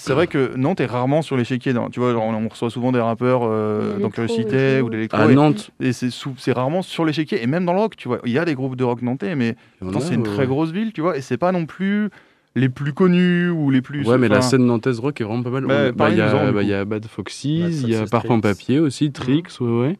[0.00, 1.72] c'est vrai que Nantes est rarement sur l'échiquier.
[1.72, 4.96] dans- Tu vois, genre, on, on reçoit souvent des rappeurs euh, dans Curiosité ou de
[4.96, 5.20] l'électro.
[5.20, 5.70] À et- Nantes.
[5.80, 7.42] Et c'est sous- c'est rarement sur l'échiquier.
[7.42, 9.36] Et même dans le rock, tu vois, il y a des groupes de rock nantais,
[9.36, 11.16] mais a, c'est une ouais, très grosse ville, tu vois.
[11.16, 12.10] Et c'est pas non plus
[12.56, 14.06] les plus connus ou les plus.
[14.08, 15.66] Ouais, mais la scène nantaise rock est vraiment pas mal.
[15.66, 17.88] Bah, bah, parlez-nous-en, Il y, a- du bah, il y a Bad Foxys, Bad il
[17.90, 18.40] y a Parfum.
[18.40, 19.98] Papier aussi, Trix, ouais, ouais.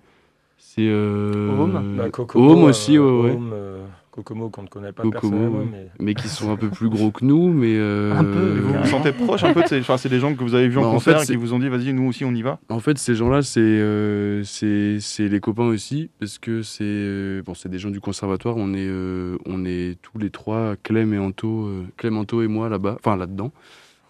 [0.59, 0.83] C'est.
[0.87, 1.49] Euh...
[1.59, 1.97] Home.
[1.97, 3.31] Bah, Home aussi, euh, ouais, ouais.
[3.37, 6.89] Home, euh, Kokomo qu'on ne connaît pas Kokomo, mais Mais qui sont un peu plus
[6.89, 7.77] gros que nous, mais.
[7.79, 9.81] euh, Un peu, vous vous sentez proche un peu de ces.
[9.81, 11.37] Enfin, c'est des gens que vous avez vus en Bah, en concert fait, et qui
[11.37, 12.59] vous ont dit, vas-y, nous aussi, on y va.
[12.69, 17.55] En fait, ces gens-là, c'est euh, c'est les copains aussi, parce que c'est euh, bon,
[17.55, 18.57] c'est des gens du conservatoire.
[18.57, 22.49] On est euh, on est tous les trois, Clem et Anto, euh, Clem, Anto et
[22.49, 23.53] moi là-bas, enfin là-dedans.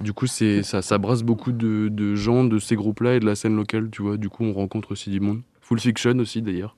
[0.01, 3.26] Du coup, c'est ça, ça brasse beaucoup de, de gens de ces groupes-là et de
[3.26, 4.16] la scène locale, tu vois.
[4.16, 5.42] Du coup, on rencontre aussi du monde.
[5.61, 6.74] Full Fiction aussi, d'ailleurs.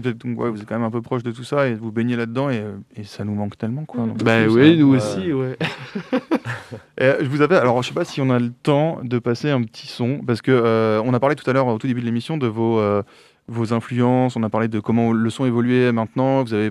[0.00, 1.74] Vous êtes, donc, ouais, vous êtes quand même un peu proche de tout ça et
[1.74, 4.04] vous baignez là-dedans et, euh, et ça nous manque tellement, quoi.
[4.06, 5.56] Donc, Bah oui, nous aussi, ouais.
[6.98, 9.18] Et, euh, je vous avais, alors je sais pas si on a le temps de
[9.18, 11.86] passer un petit son, parce que euh, on a parlé tout à l'heure au tout
[11.86, 13.02] début de l'émission de vos, euh,
[13.48, 16.70] vos influences, on a parlé de comment le son évoluait maintenant, vous avez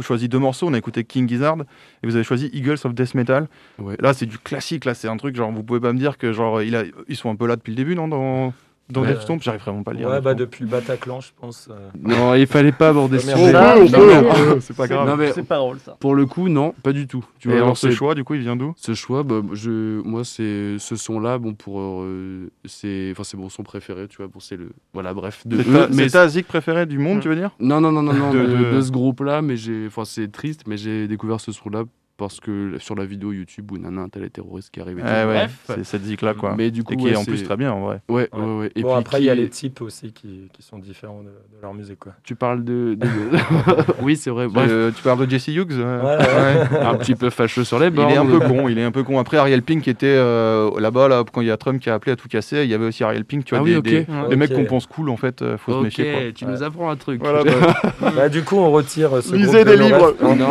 [0.00, 1.58] choisi deux morceaux, on a écouté King Gizzard
[2.02, 3.48] et vous avez choisi Eagles of Death Metal.
[3.78, 3.96] Ouais.
[4.00, 6.32] Là c'est du classique, là c'est un truc genre vous pouvez pas me dire que
[6.32, 8.54] genre il a, ils sont un peu là depuis le début non dans...
[8.88, 9.08] Dans Ouais.
[9.08, 10.08] Deftomp, j'arrive vraiment pas à le lire.
[10.08, 11.68] Ouais, bah depuis le Bataclan, je pense.
[11.70, 11.88] euh.
[12.00, 14.60] Non, il fallait pas aborder ce sujet.
[14.60, 15.32] C'est pas grave.
[15.34, 15.96] C'est pas drôle ça.
[15.98, 17.24] pour le coup, non, pas du tout.
[17.40, 18.74] Tu Et vois, alors ce choix, du coup, il vient d'où?
[18.76, 23.48] Ce choix, bah, je, moi, c'est ce son-là, bon, pour, euh, c'est, enfin, c'est mon
[23.48, 25.68] son préféré, tu vois, bon, c'est le, voilà, bref, de C'est
[26.06, 27.50] eux, ta- zik préférée du monde, tu veux dire?
[27.58, 30.76] Non, non, non, non, non, de- de ce groupe-là, mais j'ai, enfin, c'est triste, mais
[30.76, 31.82] j'ai découvert ce son-là
[32.16, 34.98] parce que sur la vidéo YouTube où Nana, un tel terroriste qui arrive.
[34.98, 35.02] et.
[35.02, 35.58] Ouais, Bref.
[35.66, 36.54] c'est cette zik-là, quoi.
[36.56, 38.00] Mais du coup, Et qui ouais, est en c'est- plus très bien, en vrai.
[38.08, 38.40] Ouais, Ouais.
[38.42, 38.70] ouais.
[38.74, 41.26] Et bon, puis après, il y a les types aussi qui, qui sont différents de,
[41.28, 41.98] de leur musique.
[41.98, 42.12] Quoi.
[42.24, 42.94] Tu parles de.
[42.94, 43.06] de-
[44.02, 44.48] oui, c'est vrai.
[44.48, 46.78] Bref, Euh, tu parles de Jesse Hughes euh, Ouais, ouais.
[46.84, 48.10] un petit peu fâcheux sur les Il bords.
[48.10, 49.18] est un peu con, il est un peu con.
[49.18, 52.12] Après Ariel Pink était euh, là-bas, là, quand il y a Trump qui a appelé
[52.12, 53.96] à tout casser, il y avait aussi Ariel Pink, tu vois, Ah des, oui, des-
[54.08, 54.28] Ouais.
[54.30, 56.20] des mecs qu'on pense cool en fait, faut se méfier quoi.
[56.34, 57.20] tu nous apprends un truc.
[57.22, 57.74] Voilà, bah,
[58.16, 60.14] Bah, du coup, on retire ce Lisez des livres.
[60.18, 60.20] refs.
[60.38, 60.46] Non,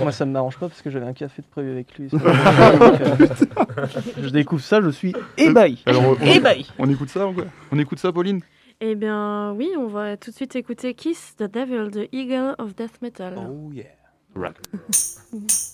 [0.00, 2.08] moi ça me m'arrange pas parce que j'avais un café de prévu avec lui.
[2.08, 3.26] Donc, euh,
[4.22, 5.82] je découvre ça, je suis ébahi.
[5.84, 6.66] Alors, on, Ébahi.
[6.78, 7.44] on écoute ça ou quoi?
[7.70, 8.40] On écoute ça, Pauline?
[8.80, 12.74] Eh bien, oui, on va tout de suite écouter Kiss the Devil de Eagle of
[12.74, 13.34] Death Metal.
[13.38, 13.84] Oh yeah.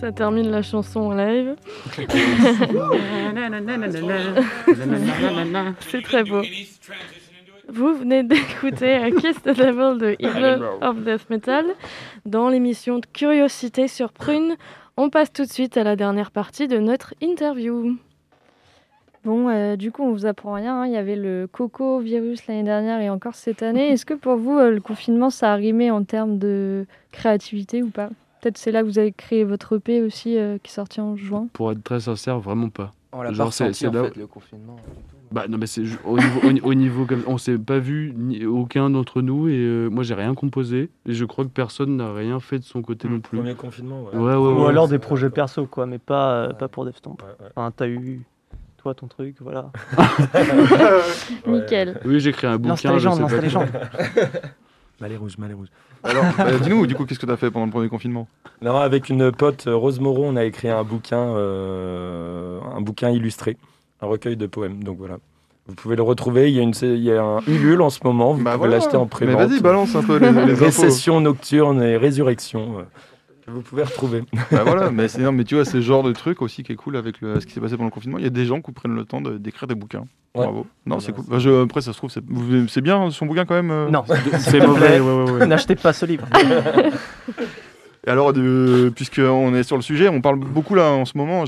[0.00, 1.56] Ça termine la chanson en live.
[5.80, 6.42] C'est très beau.
[7.68, 11.66] Vous venez d'écouter Kiss the Devil de Eagle of Death Metal
[12.24, 14.56] dans l'émission de Curiosité sur Prune.
[14.96, 17.96] On passe tout de suite à la dernière partie de notre interview.
[19.24, 20.82] Bon, euh, du coup, on vous apprend rien.
[20.82, 20.86] hein.
[20.86, 23.88] Il y avait le coco virus l'année dernière et encore cette année.
[23.90, 27.90] Est-ce que pour vous, euh, le confinement, ça a rimé en termes de créativité ou
[27.90, 28.08] pas?
[28.40, 31.16] Peut-être c'est là que vous avez créé votre EP aussi, euh, qui est sorti en
[31.16, 31.48] juin.
[31.52, 32.92] Pour être très sincère, vraiment pas.
[33.12, 34.76] On l'a Genre, pas c'est en là- fait, le confinement.
[35.30, 38.46] Bah non mais c'est au niveau, au, au niveau comme on s'est pas vu ni
[38.46, 42.14] aucun d'entre nous et euh, moi j'ai rien composé et je crois que personne n'a
[42.14, 43.36] rien fait de son côté non plus.
[43.36, 44.16] Premier confinement, ouais.
[44.16, 44.68] Ouais, ouais, Ou ouais.
[44.70, 47.16] alors des projets perso, quoi, mais pas, euh, pas pour Deftomp.
[47.22, 47.50] Ouais, ouais.
[47.54, 48.22] Enfin, t'as eu,
[48.78, 49.70] toi, ton truc, voilà.
[51.46, 52.00] Nickel.
[52.06, 52.76] Oui j'ai créé un bouquin.
[52.76, 53.68] je légende, sais lance pas ta légende.
[55.00, 55.68] Malais rouge, malais rouge.
[56.02, 58.26] Alors, bah, dis-nous, du coup, qu'est-ce que t'as fait pendant le premier confinement?
[58.62, 63.10] Non, avec une pote, euh, Rose Moreau, on a écrit un bouquin, euh, un bouquin
[63.10, 63.56] illustré,
[64.00, 64.82] un recueil de poèmes.
[64.82, 65.18] Donc voilà.
[65.66, 66.50] Vous pouvez le retrouver.
[66.50, 68.32] Il y a, une, il y a un Ulule en ce moment.
[68.32, 68.78] Vous Bah pouvez voilà.
[68.78, 69.48] l'acheter en Mais pré-vente.
[69.50, 70.64] vas-y, balance un peu les- les infos.
[70.64, 72.86] Récession nocturne et résurrection.
[73.48, 74.22] Que vous pouvez retrouver.
[74.52, 76.72] Bah voilà, mais, c'est, non, mais tu vois, c'est le genre de truc aussi qui
[76.72, 78.18] est cool avec le- ce qui s'est passé pendant le confinement.
[78.18, 80.04] Il y a des gens qui prennent le temps de- d'écrire des bouquins.
[80.34, 80.44] Ouais.
[80.44, 80.66] Bravo.
[80.86, 81.24] Non, c'est cool.
[81.28, 84.04] Bah, je- après, ça se trouve, c'est, bien son bouquin quand même euh Non.
[84.38, 85.00] c'est mauvais.
[85.00, 85.46] ouais, ouais, ouais.
[85.46, 86.26] N'achetez pas ce livre.
[88.08, 91.44] Et alors, de, puisqu'on est sur le sujet, on parle beaucoup là en ce moment,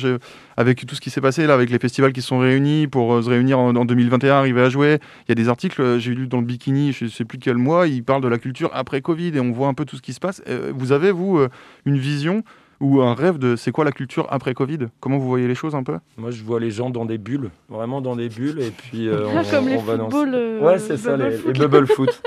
[0.59, 3.15] avec tout ce qui s'est passé là, avec les festivals qui se sont réunis pour
[3.15, 4.99] euh, se réunir en, en 2021, arriver à jouer.
[5.27, 7.57] Il y a des articles, euh, j'ai lu dans le Bikini, je sais plus quel
[7.57, 10.03] mois, ils parlent de la culture après Covid et on voit un peu tout ce
[10.03, 10.43] qui se passe.
[10.51, 11.49] Euh, vous avez, vous, euh,
[11.87, 12.43] une vision
[12.79, 14.79] ou un rêve de c'est quoi la culture après Covid?
[15.01, 15.97] Comment vous voyez les choses un peu?
[16.19, 19.27] Moi, je vois les gens dans des bulles, vraiment dans des bulles, et puis euh,
[19.35, 21.87] on, Comme les on va dans- footballs, euh, Ouais, c'est ça, bubble les, les bubble
[21.95, 22.23] foot.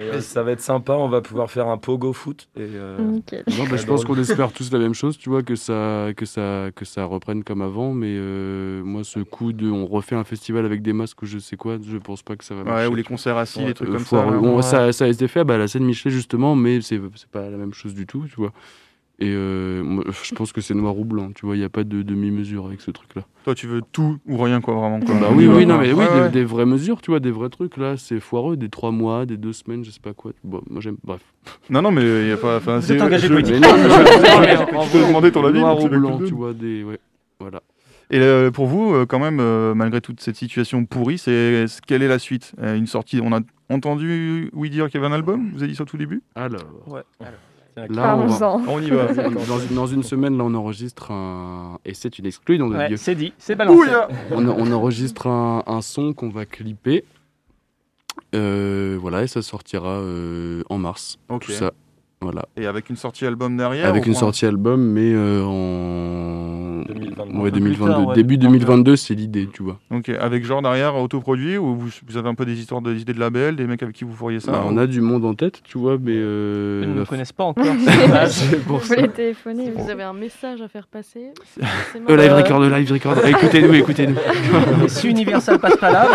[0.00, 2.48] Et, euh, ça va être sympa, on va pouvoir faire un pogo foot.
[2.56, 2.98] Et, euh.
[2.98, 3.20] Non,
[3.70, 6.70] bah, je pense qu'on espère tous la même chose, tu vois, que ça, que ça,
[6.74, 7.92] que ça reprenne comme avant.
[7.92, 11.38] Mais euh, moi, ce coup de, on refait un festival avec des masques ou je
[11.38, 12.62] sais quoi, je pense pas que ça va.
[12.62, 12.86] Ouais, marcher.
[12.88, 14.26] ou les concerts assis, Ouais, les trucs euh, comme ça.
[14.26, 14.62] Ouais.
[14.62, 17.50] ça, ça a été fait bah, à la scène Michelet justement, mais c'est c'est pas
[17.50, 18.52] la même chose du tout, tu vois.
[19.22, 19.82] Et euh,
[20.24, 22.64] je pense que c'est noir ou blanc, tu vois, il n'y a pas de demi-mesure
[22.64, 23.22] avec ce truc-là.
[23.44, 24.98] Toi, tu veux tout ou rien, quoi, vraiment.
[25.00, 25.14] Quoi.
[25.20, 26.30] Bah oui, oui, non, mais oui, Ouais, des, ouais.
[26.30, 29.36] des vraies mesures, tu vois, des vrais trucs là, c'est foireux, des trois mois, des
[29.36, 30.32] deux semaines, je sais pas quoi.
[30.42, 31.20] Bon, moi j'aime, bref.
[31.68, 32.56] Non, non, mais il y a pas.
[32.56, 33.68] enfin, Vous c'est- êtes engagé je- politiquement.
[33.76, 35.60] Mais non, je- te demandais ton avis.
[35.60, 36.98] Noir ou blanc, tu vois, des, ouais,
[37.38, 37.60] voilà.
[38.12, 42.02] Et euh, pour vous, euh, quand même, euh, malgré toute cette situation pourrie, c'est quelle
[42.02, 42.54] est la suite?
[42.60, 45.76] Une sortie On a entendu oui dire qu'il y avait un album Vous avez dit
[45.76, 46.22] ça au tout début?
[46.34, 47.02] Alors, Ouais.
[47.88, 48.62] Là, on, va- Parlons-en.
[48.68, 49.12] On y va.
[49.14, 51.78] dans, une- dans une semaine, là, on enregistre un.
[51.84, 52.96] Et c'est une exclue, nom de Ouais, Dieu.
[52.96, 53.90] c'est dit, c'est balancé.
[54.30, 57.04] On, on enregistre un, un son qu'on va clipper.
[58.34, 61.18] Euh, voilà, et ça sortira euh, en mars.
[61.28, 61.46] Ok.
[61.46, 61.72] Tout ça.
[62.22, 62.42] Voilà.
[62.54, 67.38] Et avec une sortie album derrière Avec une sortie album, mais euh, en 2022.
[67.38, 67.86] Ouais, Un peu plus 2022.
[67.92, 68.14] tard, ouais.
[68.14, 69.78] Début 2022, c'est l'idée, tu vois.
[69.90, 73.00] Ok, avec genre derrière autoproduit ou vous, vous avez un peu des histoires de- des
[73.00, 75.24] idées de label, des mecs avec qui vous feriez ça Bah, on a du monde
[75.24, 76.12] en tête, tu vois, mais.
[76.14, 77.64] euh, Ils ne f- connaissent pas encore.
[78.66, 79.70] pour Vous les téléphoner.
[79.74, 81.62] Vous avez un message à faire passer c'est
[82.06, 83.16] Euh, live Euh, record, live record.
[83.26, 84.88] écoutez-nous, écoutez-nous.
[84.88, 86.06] Si Universal passe pas là,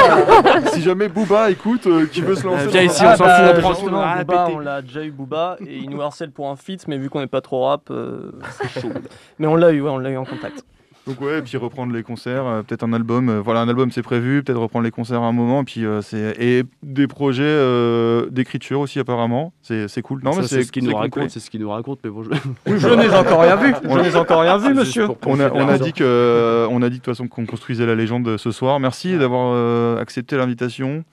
[0.44, 2.68] bah, si jamais Booba écoute, euh, qui veut se lancer.
[2.68, 4.54] Viens ici, ah, on s'en bah, fout, on Booba, pété.
[4.56, 7.20] on l'a déjà eu Booba et il nous harcèle pour un feat, mais vu qu'on
[7.22, 8.32] n'est pas trop rap, euh,
[8.62, 8.92] c'est chaud.
[9.40, 10.64] Mais on l'a eu, ouais, on l'a eu en contact.
[11.08, 13.30] Donc ouais, et puis reprendre les concerts, euh, peut-être un album.
[13.30, 15.86] euh, voilà, un album c'est prévu, peut-être reprendre les concerts à un moment, et puis
[15.86, 19.54] euh, c'est et des projets euh, d'écriture aussi apparemment.
[19.62, 20.22] C'est c'est cool.
[20.24, 22.24] Non Ça, mais c'est ce qu'il nous raconte, c'est ce qu'il nous raconte, mais bon,
[22.24, 22.30] je...
[22.78, 23.76] Je n'ai encore rien vu.
[23.84, 25.06] Je n'ai encore rien vu, monsieur.
[25.28, 27.94] On a, on a dit que on a dit de toute façon qu'on construisait la
[27.94, 28.80] légende ce soir.
[28.80, 31.04] Merci d'avoir euh, accepté l'invitation.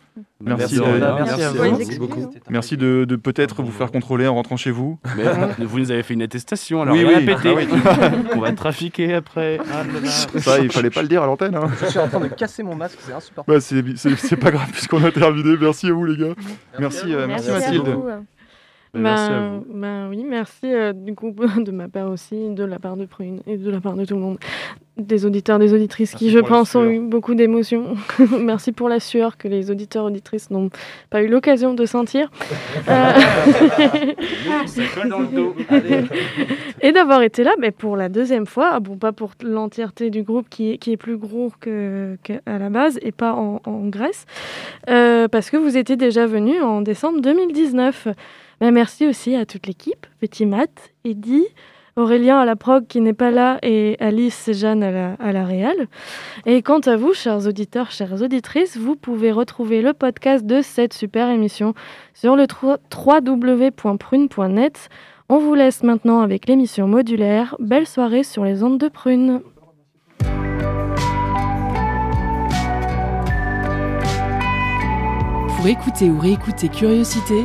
[0.41, 1.77] Merci, Merci, de- merci à Merci vous.
[1.79, 2.31] Merci beaucoup.
[2.51, 4.99] Merci de, de peut-être vous faire contrôler en rentrant chez vous.
[5.17, 5.25] Mais
[5.65, 7.31] vous nous avez fait une attestation, alors Oui, rien oui.
[7.31, 7.49] à péter.
[7.49, 8.29] Ah oui.
[8.37, 9.59] On va trafiquer après.
[9.73, 10.41] Ah là là.
[10.41, 11.55] Ça, il fallait pas le dire à l'antenne.
[11.55, 11.71] Hein.
[11.81, 13.59] Je suis en train de casser mon masque, c'est insupportable.
[13.59, 13.65] Bah,
[14.17, 15.57] c'est pas grave puisqu'on a terminé.
[15.61, 16.35] Merci à vous les gars.
[16.79, 17.97] Merci, euh, merci, Merci à Mathilde.
[18.95, 19.81] Bah, merci à Ben, vous.
[19.81, 23.41] ben oui, merci euh, du coup de ma part aussi, de la part de Prune
[23.47, 24.39] et de la part de tout le monde,
[24.99, 27.95] des auditeurs, des auditrices qui, Merci je pense, ont eu beaucoup d'émotions.
[28.39, 30.69] merci pour la sueur que les auditeurs, auditrices n'ont
[31.09, 32.31] pas eu l'occasion de sentir.
[32.89, 33.13] Euh,
[36.81, 38.71] et d'avoir été là mais pour la deuxième fois.
[38.75, 42.41] Ah Bon, pas pour l'entièreté du groupe qui est, qui est plus gros que- qu'à
[42.59, 44.27] la base et pas en, en Grèce,
[44.91, 48.09] euh, parce que vous étiez déjà venu en décembre 2019.
[48.63, 51.43] Mais merci aussi à toute l'équipe, Petit Matt, Eddy,
[51.97, 55.45] Aurélien à la prog qui n'est pas là et Alice et Jeanne à la, à
[55.45, 55.89] réal.
[56.47, 60.93] Et quant à vous, chers auditeurs, chères auditrices, vous pouvez retrouver le podcast de cette
[60.93, 61.75] super émission
[62.15, 62.47] sur le
[62.95, 64.89] www.prune.net.
[65.29, 67.57] On vous laisse maintenant avec l'émission modulaire.
[67.59, 69.41] Belle soirée sur les ondes de Prune.
[75.57, 77.45] Pour écouter ou réécouter Curiosité,